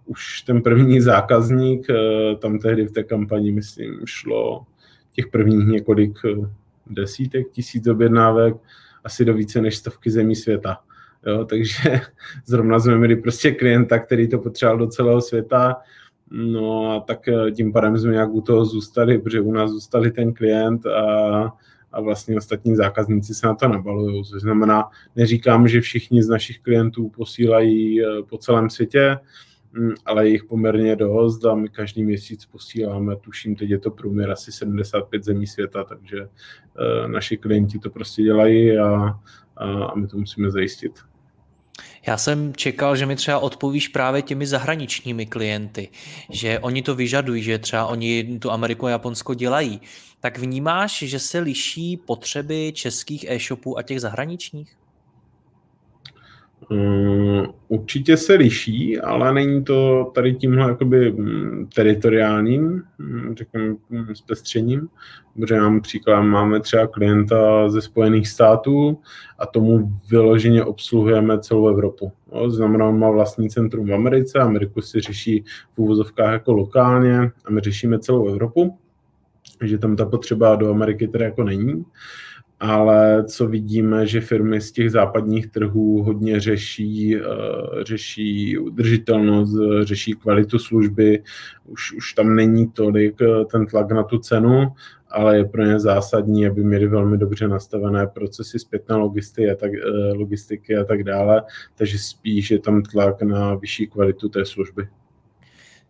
už 0.05 0.41
ten 0.41 0.61
první 0.61 1.01
zákazník, 1.01 1.89
eh, 1.89 2.35
tam 2.35 2.59
tehdy 2.59 2.85
v 2.85 2.91
té 2.91 3.03
kampani, 3.03 3.51
myslím, 3.51 3.99
šlo 4.05 4.65
těch 5.13 5.27
prvních 5.27 5.67
několik 5.67 6.19
desítek 6.87 7.51
tisíc 7.51 7.87
objednávek 7.87 8.55
asi 9.03 9.25
do 9.25 9.33
více 9.33 9.61
než 9.61 9.77
stovky 9.77 10.11
zemí 10.11 10.35
světa. 10.35 10.77
Jo, 11.25 11.45
takže 11.45 12.01
zrovna 12.45 12.79
jsme 12.79 12.97
měli 12.97 13.15
prostě 13.15 13.51
klienta, 13.51 13.99
který 13.99 14.27
to 14.27 14.39
potřeboval 14.39 14.77
do 14.77 14.87
celého 14.87 15.21
světa, 15.21 15.75
no 16.31 16.91
a 16.91 16.99
tak 16.99 17.29
tím 17.55 17.73
pádem 17.73 17.97
jsme 17.97 18.11
nějak 18.11 18.29
u 18.29 18.41
toho 18.41 18.65
zůstali, 18.65 19.19
protože 19.19 19.41
u 19.41 19.51
nás 19.51 19.71
zůstali 19.71 20.11
ten 20.11 20.33
klient 20.33 20.85
a 20.85 21.53
a 21.93 22.01
vlastně 22.01 22.37
ostatní 22.37 22.75
zákazníci 22.75 23.33
se 23.33 23.47
na 23.47 23.55
to 23.55 23.67
nabalují. 23.67 24.23
Což 24.23 24.41
znamená, 24.41 24.89
neříkám, 25.15 25.67
že 25.67 25.81
všichni 25.81 26.23
z 26.23 26.29
našich 26.29 26.59
klientů 26.59 27.09
posílají 27.09 28.01
eh, 28.01 28.05
po 28.29 28.37
celém 28.37 28.69
světě, 28.69 29.17
mm, 29.73 29.93
ale 30.05 30.27
je 30.27 30.31
jich 30.31 30.43
poměrně 30.43 30.95
dost 30.95 31.45
a 31.45 31.55
my 31.55 31.69
každý 31.69 32.03
měsíc 32.03 32.45
posíláme, 32.45 33.15
tuším, 33.15 33.55
teď 33.55 33.69
je 33.69 33.79
to 33.79 33.91
průměr 33.91 34.31
asi 34.31 34.51
75 34.51 35.23
zemí 35.23 35.47
světa, 35.47 35.83
takže 35.83 36.17
eh, 36.21 37.07
naši 37.07 37.37
klienti 37.37 37.79
to 37.79 37.89
prostě 37.89 38.23
dělají 38.23 38.77
a, 38.77 39.19
a 39.57 39.95
my 39.95 40.07
to 40.07 40.17
musíme 40.17 40.51
zajistit. 40.51 41.12
Já 42.07 42.17
jsem 42.17 42.53
čekal, 42.55 42.95
že 42.95 43.05
mi 43.05 43.15
třeba 43.15 43.39
odpovíš 43.39 43.87
právě 43.87 44.21
těmi 44.21 44.47
zahraničními 44.47 45.25
klienty, 45.25 45.89
že 46.29 46.59
oni 46.59 46.81
to 46.81 46.95
vyžadují, 46.95 47.43
že 47.43 47.59
třeba 47.59 47.85
oni 47.85 48.39
tu 48.39 48.51
Ameriku 48.51 48.85
a 48.85 48.89
Japonsko 48.89 49.33
dělají. 49.33 49.81
Tak 50.19 50.37
vnímáš, 50.37 50.99
že 50.99 51.19
se 51.19 51.39
liší 51.39 51.97
potřeby 51.97 52.71
českých 52.75 53.25
e-shopů 53.29 53.77
a 53.77 53.81
těch 53.81 54.01
zahraničních? 54.01 54.82
Um, 56.69 57.53
určitě 57.67 58.17
se 58.17 58.33
liší, 58.33 58.99
ale 58.99 59.33
není 59.33 59.63
to 59.63 60.11
tady 60.15 60.35
tímhle 60.35 60.69
jakoby 60.69 61.11
mm, 61.11 61.67
teritoriálním, 61.75 62.83
mm, 62.97 63.35
mm, 63.89 64.15
zpestřením, 64.15 64.87
protože 65.35 65.59
mám 65.59 65.81
příklad, 65.81 66.21
máme 66.21 66.59
třeba 66.59 66.87
klienta 66.87 67.69
ze 67.69 67.81
Spojených 67.81 68.27
států 68.27 68.99
a 69.39 69.45
tomu 69.45 69.91
vyloženě 70.09 70.63
obsluhujeme 70.63 71.39
celou 71.39 71.67
Evropu. 71.67 72.11
No, 72.33 72.49
znamená, 72.49 72.87
on 72.87 72.99
má 72.99 73.09
vlastní 73.09 73.49
centrum 73.49 73.87
v 73.87 73.93
Americe, 73.93 74.39
Ameriku 74.39 74.81
si 74.81 75.01
řeší 75.01 75.43
v 75.75 75.79
úvozovkách 75.79 76.33
jako 76.33 76.53
lokálně 76.53 77.31
a 77.45 77.51
my 77.51 77.61
řešíme 77.61 77.99
celou 77.99 78.27
Evropu, 78.27 78.77
že 79.63 79.77
tam 79.77 79.95
ta 79.95 80.05
potřeba 80.05 80.55
do 80.55 80.69
Ameriky 80.69 81.07
teda 81.07 81.25
jako 81.25 81.43
není 81.43 81.85
ale 82.63 83.23
co 83.23 83.47
vidíme, 83.47 84.07
že 84.07 84.21
firmy 84.21 84.61
z 84.61 84.71
těch 84.71 84.91
západních 84.91 85.47
trhů 85.47 86.03
hodně 86.03 86.39
řeší, 86.39 87.15
uh, 87.15 87.23
řeší 87.81 88.57
udržitelnost, 88.57 89.55
řeší 89.81 90.13
kvalitu 90.13 90.59
služby, 90.59 91.23
už, 91.65 91.93
už 91.93 92.13
tam 92.13 92.35
není 92.35 92.67
tolik 92.67 93.21
uh, 93.21 93.45
ten 93.51 93.65
tlak 93.65 93.91
na 93.91 94.03
tu 94.03 94.17
cenu, 94.17 94.67
ale 95.09 95.37
je 95.37 95.45
pro 95.45 95.63
ně 95.63 95.79
zásadní, 95.79 96.47
aby 96.47 96.63
měli 96.63 96.87
velmi 96.87 97.17
dobře 97.17 97.47
nastavené 97.47 98.07
procesy 98.07 98.59
zpětné 98.59 98.95
logistiky 98.95 99.51
a 99.51 99.55
tak, 99.55 99.71
uh, 99.71 100.17
logistiky 100.17 100.77
a 100.77 100.83
tak 100.83 101.03
dále, 101.03 101.43
takže 101.75 101.97
spíš 101.99 102.51
je 102.51 102.59
tam 102.59 102.81
tlak 102.81 103.21
na 103.21 103.55
vyšší 103.55 103.87
kvalitu 103.87 104.29
té 104.29 104.45
služby. 104.45 104.87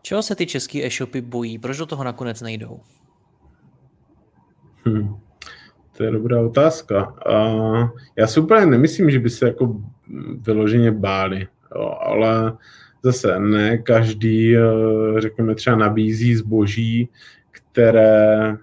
Čeho 0.02 0.22
se 0.22 0.36
ty 0.36 0.46
české 0.46 0.86
e-shopy 0.86 1.22
bojí? 1.22 1.60
Proč 1.60 1.78
do 1.78 1.86
toho 1.86 2.04
nakonec 2.04 2.42
nejdou? 2.42 2.80
Hmm. 4.86 5.16
To 5.98 6.04
je 6.04 6.12
dobrá 6.12 6.42
otázka. 6.42 7.04
A 7.26 7.54
já 8.16 8.28
si 8.28 8.40
úplně 8.40 8.66
nemyslím, 8.66 9.12
že 9.12 9.20
by 9.20 9.30
se 9.30 9.48
jako 9.48 9.82
vyloženě 10.42 10.92
báli, 10.92 11.48
jo, 11.76 11.98
ale 12.02 12.58
zase 13.04 13.40
ne 13.40 13.78
každý, 13.78 14.58
eh, 14.58 14.62
řekněme 15.18 15.56
třeba 15.56 15.76
nabízí 15.76 16.36
zboží, 16.36 17.10
které 17.52 18.52
mm, 18.52 18.58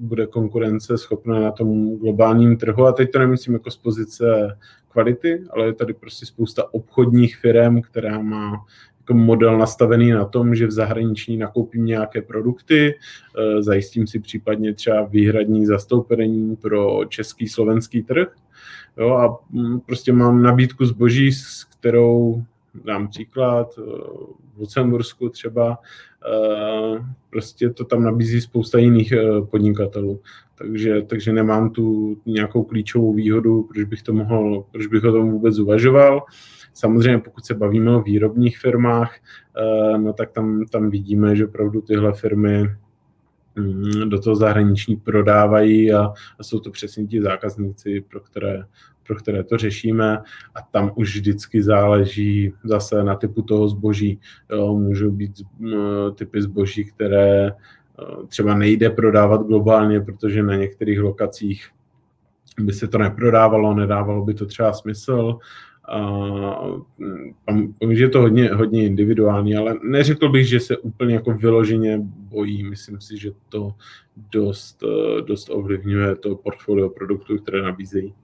bude 0.00 0.26
konkurence 0.26 0.98
schopná 0.98 1.40
na 1.40 1.50
tom 1.50 1.96
globálním 1.96 2.56
trhu. 2.56 2.86
A 2.86 2.92
teď 2.92 3.12
to 3.12 3.18
nemyslím 3.18 3.54
jako 3.54 3.70
z 3.70 3.76
pozice 3.76 4.58
kvality, 4.88 5.44
ale 5.50 5.66
je 5.66 5.72
tady 5.72 5.94
prostě 5.94 6.26
spousta 6.26 6.74
obchodních 6.74 7.36
firm, 7.36 7.82
která 7.82 8.18
má 8.18 8.64
model 9.14 9.58
nastavený 9.58 10.10
na 10.10 10.24
tom, 10.24 10.54
že 10.54 10.66
v 10.66 10.70
zahraničí 10.70 11.36
nakoupím 11.36 11.84
nějaké 11.84 12.22
produkty, 12.22 12.94
eh, 12.94 13.62
zajistím 13.62 14.06
si 14.06 14.20
případně 14.20 14.74
třeba 14.74 15.02
výhradní 15.02 15.66
zastoupení 15.66 16.56
pro 16.56 17.04
český, 17.08 17.48
slovenský 17.48 18.02
trh. 18.02 18.28
Jo, 18.96 19.10
a 19.14 19.38
mm, 19.50 19.80
prostě 19.80 20.12
mám 20.12 20.42
nabídku 20.42 20.84
zboží, 20.84 21.32
s 21.32 21.64
kterou 21.64 22.42
dám 22.84 23.08
příklad, 23.08 23.74
eh, 23.78 23.82
v 24.54 24.58
Lucembursku 24.58 25.28
třeba, 25.28 25.78
eh, 26.26 27.04
prostě 27.30 27.70
to 27.70 27.84
tam 27.84 28.02
nabízí 28.02 28.40
spousta 28.40 28.78
jiných 28.78 29.14
podnikatelů. 29.50 30.20
Takže, 30.58 31.02
takže 31.02 31.32
nemám 31.32 31.70
tu 31.70 32.16
nějakou 32.26 32.62
klíčovou 32.62 33.12
výhodu, 33.12 33.62
proč 33.62 33.84
bych 33.84 34.02
to 34.02 34.12
mohl, 34.12 34.64
proč 34.72 34.86
bych 34.86 35.04
o 35.04 35.12
tom 35.12 35.30
vůbec 35.30 35.58
uvažoval. 35.58 36.22
Samozřejmě 36.76 37.18
pokud 37.18 37.46
se 37.46 37.54
bavíme 37.54 37.96
o 37.96 38.02
výrobních 38.02 38.58
firmách, 38.58 39.16
eh, 39.56 39.98
no 39.98 40.12
tak 40.12 40.30
tam, 40.30 40.64
tam 40.70 40.90
vidíme, 40.90 41.36
že 41.36 41.46
opravdu 41.46 41.80
tyhle 41.80 42.12
firmy 42.12 42.70
mm, 43.56 44.08
do 44.08 44.20
toho 44.20 44.36
zahraničí 44.36 44.96
prodávají 44.96 45.92
a, 45.92 46.12
a 46.38 46.42
jsou 46.42 46.60
to 46.60 46.70
přesně 46.70 47.06
ti 47.06 47.22
zákazníci, 47.22 48.04
pro 48.10 48.20
které, 48.20 48.64
pro 49.06 49.16
které 49.16 49.44
to 49.44 49.56
řešíme 49.56 50.18
a 50.54 50.62
tam 50.70 50.92
už 50.94 51.14
vždycky 51.14 51.62
záleží 51.62 52.52
zase 52.64 53.04
na 53.04 53.14
typu 53.16 53.42
toho 53.42 53.68
zboží. 53.68 54.20
Jo, 54.50 54.74
můžou 54.74 55.10
být 55.10 55.32
typy 56.14 56.42
zboží, 56.42 56.84
které 56.84 57.52
třeba 58.28 58.54
nejde 58.54 58.90
prodávat 58.90 59.46
globálně, 59.46 60.00
protože 60.00 60.42
na 60.42 60.56
některých 60.56 61.00
lokacích 61.00 61.70
by 62.60 62.72
se 62.72 62.88
to 62.88 62.98
neprodávalo, 62.98 63.74
nedávalo 63.74 64.24
by 64.24 64.34
to 64.34 64.46
třeba 64.46 64.72
smysl. 64.72 65.38
A 65.88 66.00
je 67.88 68.08
to 68.08 68.20
hodně, 68.20 68.48
hodně 68.48 68.84
individuální, 68.84 69.56
ale 69.56 69.74
neřekl 69.82 70.28
bych, 70.28 70.48
že 70.48 70.60
se 70.60 70.76
úplně 70.76 71.14
jako 71.14 71.32
vyloženě 71.32 71.98
bojí. 72.02 72.64
Myslím 72.64 73.00
si, 73.00 73.18
že 73.18 73.30
to 73.48 73.74
dost, 74.16 74.82
dost 75.26 75.50
ovlivňuje 75.50 76.16
to 76.16 76.36
portfolio 76.36 76.88
produktů, 76.88 77.38
které 77.38 77.62
nabízejí. 77.62 78.14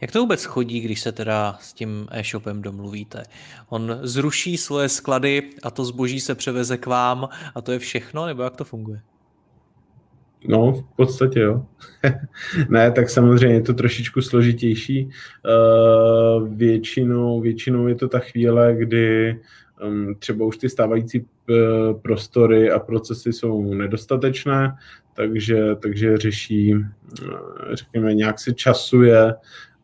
Jak 0.00 0.12
to 0.12 0.20
vůbec 0.20 0.44
chodí, 0.44 0.80
když 0.80 1.00
se 1.00 1.12
teda 1.12 1.56
s 1.60 1.72
tím 1.72 2.06
e-shopem 2.10 2.62
domluvíte? 2.62 3.22
On 3.68 3.98
zruší 4.02 4.56
svoje 4.56 4.88
sklady 4.88 5.50
a 5.62 5.70
to 5.70 5.84
zboží 5.84 6.20
se 6.20 6.34
převeze 6.34 6.76
k 6.76 6.86
vám 6.86 7.28
a 7.54 7.60
to 7.60 7.72
je 7.72 7.78
všechno, 7.78 8.26
nebo 8.26 8.42
jak 8.42 8.56
to 8.56 8.64
funguje? 8.64 9.00
No, 10.46 10.72
v 10.72 10.96
podstatě 10.96 11.40
jo. 11.40 11.66
ne, 12.68 12.90
tak 12.92 13.10
samozřejmě 13.10 13.56
je 13.56 13.62
to 13.62 13.74
trošičku 13.74 14.22
složitější. 14.22 15.04
Uh, 15.04 16.48
většinou, 16.48 17.40
většinou 17.40 17.88
je 17.88 17.94
to 17.94 18.08
ta 18.08 18.18
chvíle, 18.18 18.74
kdy 18.74 19.40
um, 19.86 20.14
třeba 20.18 20.44
už 20.44 20.56
ty 20.56 20.68
stávající 20.68 21.20
uh, 21.20 22.00
prostory 22.00 22.70
a 22.70 22.78
procesy 22.78 23.32
jsou 23.32 23.74
nedostatečné, 23.74 24.74
takže, 25.14 25.74
takže 25.74 26.16
řeší, 26.16 26.74
uh, 26.74 26.84
řekněme, 27.72 28.14
nějak 28.14 28.40
se 28.40 28.52
časuje 28.52 29.34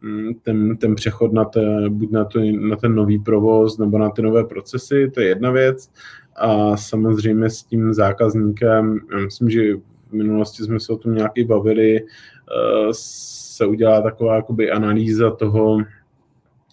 mm, 0.03 0.35
ten, 0.35 0.77
ten 0.77 0.95
přechod 0.95 1.33
na, 1.33 1.45
te, 1.45 1.61
buď 1.89 2.11
na, 2.11 2.25
to, 2.25 2.41
na 2.61 2.77
ten 2.77 2.95
nový 2.95 3.19
provoz 3.19 3.79
nebo 3.79 3.99
na 3.99 4.11
ty 4.11 4.23
nové 4.23 4.45
procesy, 4.45 5.11
to 5.15 5.21
je 5.21 5.29
jedna 5.29 5.51
věc. 5.51 5.91
A 6.37 6.77
samozřejmě 6.77 7.51
s 7.51 7.63
tím 7.63 7.95
zákazníkem, 7.95 9.01
já 9.13 9.19
myslím, 9.19 9.51
že 9.51 9.75
minulosti 10.15 10.63
jsme 10.63 10.81
se 10.81 10.93
o 10.93 10.97
tom 10.97 11.15
nějaký 11.15 11.45
bavili, 11.45 11.97
eh, 11.97 12.89
se 12.93 13.67
udělá 13.67 14.03
taková 14.03 14.37
jakoby 14.37 14.71
analýza 14.71 15.31
toho, 15.31 15.79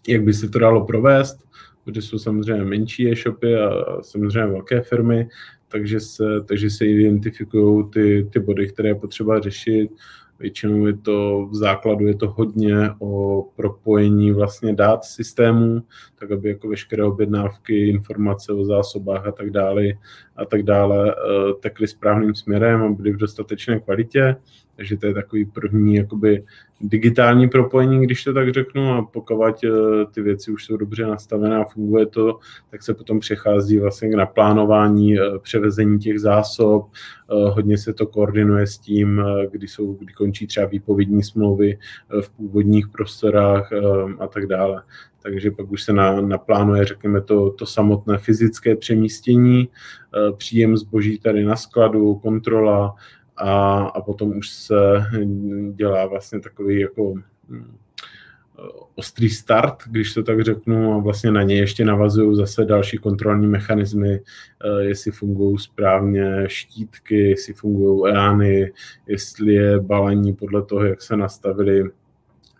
jak 0.07 0.23
by 0.23 0.33
se 0.33 0.49
to 0.49 0.59
dalo 0.59 0.85
provést, 0.85 1.37
protože 1.83 2.01
jsou 2.01 2.19
samozřejmě 2.19 2.63
menší 2.63 3.11
e-shopy 3.11 3.55
a 3.55 4.01
samozřejmě 4.01 4.45
velké 4.45 4.81
firmy, 4.81 5.29
takže 5.67 5.99
se, 5.99 6.23
takže 6.45 6.69
se 6.69 6.85
identifikují 6.85 7.85
ty, 7.93 8.29
ty 8.33 8.39
body, 8.39 8.67
které 8.67 8.89
je 8.89 8.95
potřeba 8.95 9.39
řešit, 9.39 9.91
Většinou 10.41 10.85
je 10.85 10.93
to 10.93 11.47
v 11.51 11.55
základu 11.55 12.07
je 12.07 12.15
to 12.15 12.29
hodně 12.29 12.89
o 12.99 13.43
propojení 13.55 14.31
vlastně 14.31 14.73
dát 14.73 15.05
systému, 15.05 15.83
tak 16.19 16.31
aby 16.31 16.49
jako 16.49 16.67
veškeré 16.67 17.03
objednávky, 17.03 17.89
informace 17.89 18.53
o 18.53 18.65
zásobách 18.65 19.27
a 19.27 19.31
tak 19.31 19.49
dále 19.49 19.83
a 20.35 20.45
tak 20.45 20.63
dále 20.63 21.11
eh, 21.11 21.53
tekly 21.59 21.87
správným 21.87 22.35
směrem 22.35 22.83
a 22.83 22.89
byly 22.89 23.11
v 23.11 23.17
dostatečné 23.17 23.79
kvalitě. 23.79 24.35
Takže 24.81 24.97
to 24.97 25.07
je 25.07 25.13
takový 25.13 25.45
první 25.45 25.95
jakoby 25.95 26.43
digitální 26.81 27.49
propojení, 27.49 28.03
když 28.03 28.23
to 28.23 28.33
tak 28.33 28.53
řeknu, 28.53 28.93
a 28.93 29.01
pokud 29.01 29.63
eh, 29.63 29.69
ty 30.11 30.21
věci 30.21 30.51
už 30.51 30.65
jsou 30.65 30.77
dobře 30.77 31.05
nastavené 31.05 31.57
a 31.57 31.65
funguje 31.65 32.05
to, 32.05 32.39
tak 32.71 32.83
se 32.83 32.93
potom 32.93 33.19
přechází 33.19 33.79
vlastně 33.79 34.09
k 34.09 34.13
naplánování 34.13 35.19
eh, 35.19 35.23
převezení 35.41 35.99
těch 35.99 36.19
zásob. 36.19 36.89
Eh, 36.91 37.49
hodně 37.49 37.77
se 37.77 37.93
to 37.93 38.07
koordinuje 38.07 38.67
s 38.67 38.77
tím, 38.77 39.23
kdy, 39.51 39.67
jsou, 39.67 39.93
kdy 39.93 40.13
končí 40.13 40.47
třeba 40.47 40.65
výpovědní 40.65 41.23
smlouvy 41.23 41.79
v 42.21 42.29
původních 42.29 42.87
prostorách 42.87 43.69
a 44.19 44.27
tak 44.27 44.45
dále. 44.45 44.83
Takže 45.23 45.51
pak 45.51 45.71
už 45.71 45.83
se 45.83 45.93
na, 45.93 46.21
naplánuje, 46.21 46.85
řekněme, 46.85 47.21
to, 47.21 47.51
to 47.51 47.65
samotné 47.65 48.17
fyzické 48.17 48.75
přemístění, 48.75 49.69
příjem 50.37 50.77
zboží 50.77 51.19
tady 51.19 51.43
na 51.43 51.55
skladu, 51.55 52.15
kontrola, 52.15 52.95
a, 53.37 53.79
a 53.83 54.01
potom 54.01 54.37
už 54.37 54.49
se 54.49 54.75
dělá 55.75 56.05
vlastně 56.05 56.39
takový 56.39 56.79
jako 56.79 57.13
hm, 57.49 57.77
ostrý 58.95 59.29
start, 59.29 59.75
když 59.87 60.13
to 60.13 60.23
tak 60.23 60.41
řeknu, 60.41 60.93
a 60.93 60.97
vlastně 60.97 61.31
na 61.31 61.43
ně 61.43 61.55
ještě 61.55 61.85
navazují 61.85 62.35
zase 62.35 62.65
další 62.65 62.97
kontrolní 62.97 63.47
mechanismy, 63.47 64.13
eh, 64.13 64.83
jestli 64.83 65.11
fungují 65.11 65.57
správně 65.57 66.43
štítky, 66.47 67.29
jestli 67.29 67.53
fungují 67.53 68.13
EANy, 68.13 68.71
jestli 69.07 69.53
je 69.53 69.79
balení 69.79 70.33
podle 70.33 70.61
toho, 70.65 70.85
jak 70.85 71.01
se 71.01 71.17
nastavili 71.17 71.83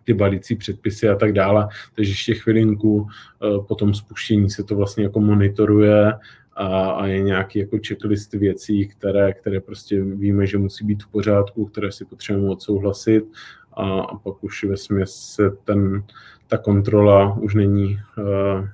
ty 0.04 0.14
balící 0.14 0.56
předpisy 0.56 1.10
a 1.10 1.16
tak 1.16 1.34
dále. 1.34 1.68
Takže 1.96 2.12
ještě 2.12 2.34
chvilinku 2.34 3.08
eh, 3.08 3.48
po 3.68 3.76
tom 3.76 3.94
spuštění 3.94 4.50
se 4.50 4.64
to 4.64 4.76
vlastně 4.76 5.04
jako 5.04 5.20
monitoruje 5.20 6.14
a, 6.62 6.92
a 6.92 7.06
je 7.08 7.22
nějaký 7.22 7.60
jako 7.60 7.78
checklist 7.88 8.34
věcí, 8.34 8.88
které, 8.88 9.34
které 9.34 9.60
prostě 9.60 10.04
víme, 10.04 10.48
že 10.48 10.58
musí 10.58 10.86
být 10.86 11.04
v 11.04 11.08
pořádku, 11.08 11.66
které 11.66 11.92
si 11.92 12.06
potřebujeme 12.06 12.52
odsouhlasit. 12.52 13.26
A, 13.74 14.02
a 14.02 14.18
pak 14.18 14.44
už 14.44 14.64
ve 14.64 15.06
se 15.06 15.52
ten, 15.64 16.04
ta 16.48 16.58
kontrola 16.58 17.34
už 17.34 17.56
není 17.56 18.00
uh, 18.18 18.68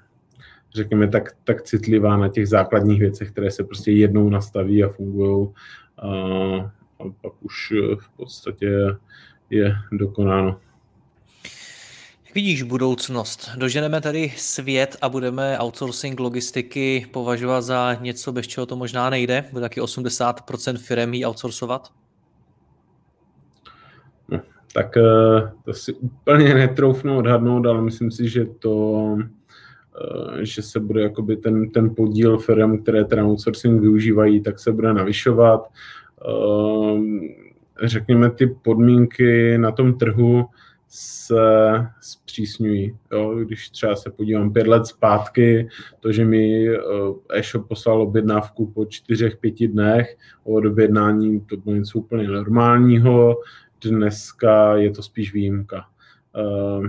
řekněme, 0.73 1.07
tak, 1.07 1.35
tak 1.43 1.61
citlivá 1.61 2.17
na 2.17 2.29
těch 2.29 2.47
základních 2.47 2.99
věcech, 2.99 3.31
které 3.31 3.51
se 3.51 3.63
prostě 3.63 3.91
jednou 3.91 4.29
nastaví 4.29 4.83
a 4.83 4.89
fungují. 4.89 5.49
A, 5.97 6.09
a 6.99 7.03
pak 7.21 7.33
už 7.41 7.73
v 7.99 8.09
podstatě 8.17 8.69
je 9.49 9.75
dokonáno 9.91 10.59
vidíš 12.35 12.63
budoucnost? 12.63 13.49
Doženeme 13.57 14.01
tedy 14.01 14.33
svět 14.37 14.97
a 15.01 15.09
budeme 15.09 15.57
outsourcing 15.59 16.19
logistiky 16.19 17.07
považovat 17.11 17.61
za 17.61 17.93
něco, 17.93 18.31
bez 18.31 18.47
čeho 18.47 18.65
to 18.65 18.75
možná 18.75 19.09
nejde? 19.09 19.45
Bude 19.51 19.61
taky 19.61 19.81
80% 19.81 20.77
firm 20.77 21.13
jí 21.13 21.25
outsourcovat? 21.25 21.91
No, 24.29 24.39
tak 24.73 24.97
eh, 24.97 25.51
to 25.65 25.73
si 25.73 25.93
úplně 25.93 26.53
netroufnu 26.53 27.17
odhadnout, 27.17 27.65
ale 27.65 27.81
myslím 27.81 28.11
si, 28.11 28.29
že 28.29 28.45
to 28.45 29.17
eh, 30.01 30.45
že 30.45 30.61
se 30.61 30.79
bude 30.79 31.01
jakoby 31.01 31.37
ten, 31.37 31.69
ten 31.69 31.95
podíl 31.95 32.37
firm, 32.37 32.83
které 32.83 33.05
ten 33.05 33.19
outsourcing 33.19 33.81
využívají, 33.81 34.41
tak 34.41 34.59
se 34.59 34.71
bude 34.71 34.93
navyšovat. 34.93 35.67
Eh, 36.27 36.99
řekněme, 37.83 38.29
ty 38.29 38.47
podmínky 38.47 39.57
na 39.57 39.71
tom 39.71 39.97
trhu 39.97 40.45
se 40.87 41.35
zpřísňují. 42.01 42.97
Jo? 43.11 43.35
Když 43.35 43.69
třeba 43.69 43.95
se 43.95 44.11
podívám 44.11 44.53
pět 44.53 44.67
let 44.67 44.87
zpátky, 44.87 45.69
to, 45.99 46.11
že 46.11 46.25
mi 46.25 46.69
eh, 46.69 46.79
e-shop 47.29 47.67
poslal 47.67 48.01
objednávku 48.01 48.71
po 48.71 48.85
čtyřech, 48.85 49.37
pěti 49.37 49.67
dnech 49.67 50.17
od 50.43 50.65
objednání, 50.65 51.41
to 51.41 51.57
bylo 51.57 51.75
něco 51.75 51.99
úplně 51.99 52.27
normálního. 52.27 53.41
Dneska 53.81 54.75
je 54.75 54.91
to 54.91 55.03
spíš 55.03 55.33
výjimka. 55.33 55.85
Uh, 56.37 56.87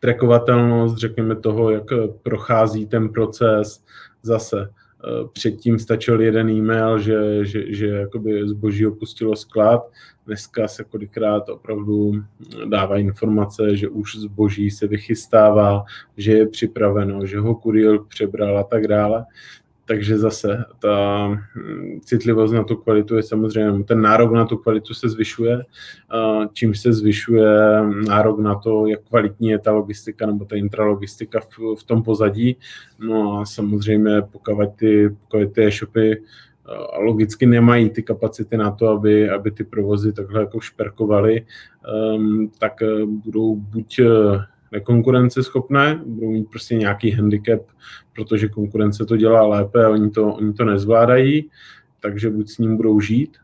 trackovatelnost, 0.00 0.96
řekněme 0.96 1.36
toho, 1.36 1.70
jak 1.70 1.84
prochází 2.22 2.86
ten 2.86 3.08
proces, 3.08 3.84
zase 4.22 4.68
Eh, 4.68 4.83
předtím 5.32 5.78
stačil 5.78 6.20
jeden 6.20 6.50
e-mail, 6.50 6.98
že, 6.98 7.44
že, 7.44 7.74
že 7.74 7.86
jakoby 7.86 8.48
zboží 8.48 8.86
opustilo 8.86 9.36
sklad. 9.36 9.90
Dneska 10.26 10.68
se 10.68 10.84
kolikrát 10.84 11.48
opravdu 11.48 12.12
dává 12.68 12.98
informace, 12.98 13.76
že 13.76 13.88
už 13.88 14.16
zboží 14.16 14.70
se 14.70 14.86
vychystává, 14.86 15.84
že 16.16 16.32
je 16.32 16.48
připraveno, 16.48 17.26
že 17.26 17.38
ho 17.38 17.54
kurier 17.54 17.98
přebral 18.08 18.58
a 18.58 18.62
tak 18.62 18.86
dále. 18.86 19.24
Takže 19.86 20.18
zase 20.18 20.64
ta 20.78 21.26
hm, 21.28 22.00
citlivost 22.00 22.54
na 22.54 22.64
tu 22.64 22.76
kvalitu 22.76 23.16
je 23.16 23.22
samozřejmě, 23.22 23.84
ten 23.84 24.00
nárok 24.00 24.32
na 24.32 24.44
tu 24.44 24.56
kvalitu 24.56 24.94
se 24.94 25.08
zvyšuje, 25.08 25.64
čím 26.52 26.74
se 26.74 26.92
zvyšuje 26.92 27.82
nárok 28.08 28.38
na 28.38 28.54
to, 28.54 28.86
jak 28.86 29.00
kvalitní 29.08 29.48
je 29.48 29.58
ta 29.58 29.72
logistika 29.72 30.26
nebo 30.26 30.44
ta 30.44 30.56
intralogistika 30.56 31.40
v, 31.40 31.74
v 31.78 31.84
tom 31.84 32.02
pozadí. 32.02 32.56
No 32.98 33.40
a 33.40 33.46
samozřejmě 33.46 34.22
pokud 34.32 34.76
ty, 34.76 35.08
pokud 35.08 35.52
ty 35.52 35.66
e-shopy 35.66 36.22
logicky 36.98 37.46
nemají 37.46 37.90
ty 37.90 38.02
kapacity 38.02 38.56
na 38.56 38.70
to, 38.70 38.88
aby, 38.88 39.30
aby 39.30 39.50
ty 39.50 39.64
provozy 39.64 40.12
takhle 40.12 40.40
jako 40.40 40.60
šperkovaly, 40.60 41.46
um, 42.14 42.50
tak 42.58 42.82
e, 42.82 42.86
budou 43.06 43.56
buď 43.56 43.98
e, 43.98 44.04
nekonkurenceschopné, 44.74 46.00
budou 46.06 46.30
mít 46.30 46.50
prostě 46.50 46.74
nějaký 46.74 47.10
handicap, 47.10 47.60
protože 48.14 48.48
konkurence 48.48 49.06
to 49.06 49.16
dělá 49.16 49.46
lépe 49.46 49.84
a 49.84 49.90
oni 49.90 50.10
to, 50.10 50.34
oni 50.34 50.52
to 50.52 50.64
nezvládají, 50.64 51.50
takže 52.00 52.30
buď 52.30 52.48
s 52.48 52.58
ním 52.58 52.76
budou 52.76 53.00
žít, 53.00 53.36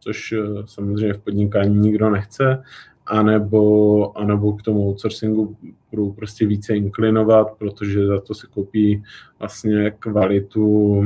což 0.00 0.32
eh, 0.32 0.38
samozřejmě 0.64 1.12
v 1.12 1.18
podnikání 1.18 1.76
nikdo 1.76 2.10
nechce, 2.10 2.62
anebo, 3.06 4.18
anebo 4.18 4.52
k 4.52 4.62
tomu 4.62 4.88
outsourcingu 4.88 5.56
budou 5.90 6.12
prostě 6.12 6.46
více 6.46 6.76
inklinovat, 6.76 7.58
protože 7.58 8.06
za 8.06 8.20
to 8.20 8.34
si 8.34 8.46
koupí 8.46 9.02
vlastně 9.38 9.90
kvalitu 9.90 11.02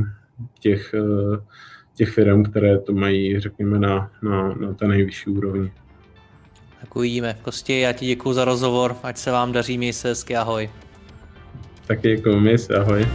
těch, 0.60 0.94
eh, 0.94 1.38
těch 1.94 2.08
firm, 2.08 2.44
které 2.44 2.78
to 2.78 2.92
mají, 2.92 3.40
řekněme, 3.40 3.78
na, 3.78 4.10
na, 4.22 4.54
na 4.54 4.74
té 4.74 4.88
nejvyšší 4.88 5.30
úrovni. 5.30 5.72
Uvidíme. 6.94 7.37
Kosti, 7.42 7.80
já 7.80 7.92
ti 7.92 8.07
děkuji 8.07 8.33
za 8.33 8.44
rozhovor, 8.44 8.96
ať 9.02 9.16
se 9.16 9.30
vám 9.30 9.52
daří, 9.52 9.78
měj 9.78 9.92
se 9.92 10.09
hezky, 10.09 10.37
ahoj. 10.37 10.70
Taky 11.87 12.11
jako 12.11 12.40
my 12.40 12.59
se, 12.59 12.74
ahoj. 12.74 13.07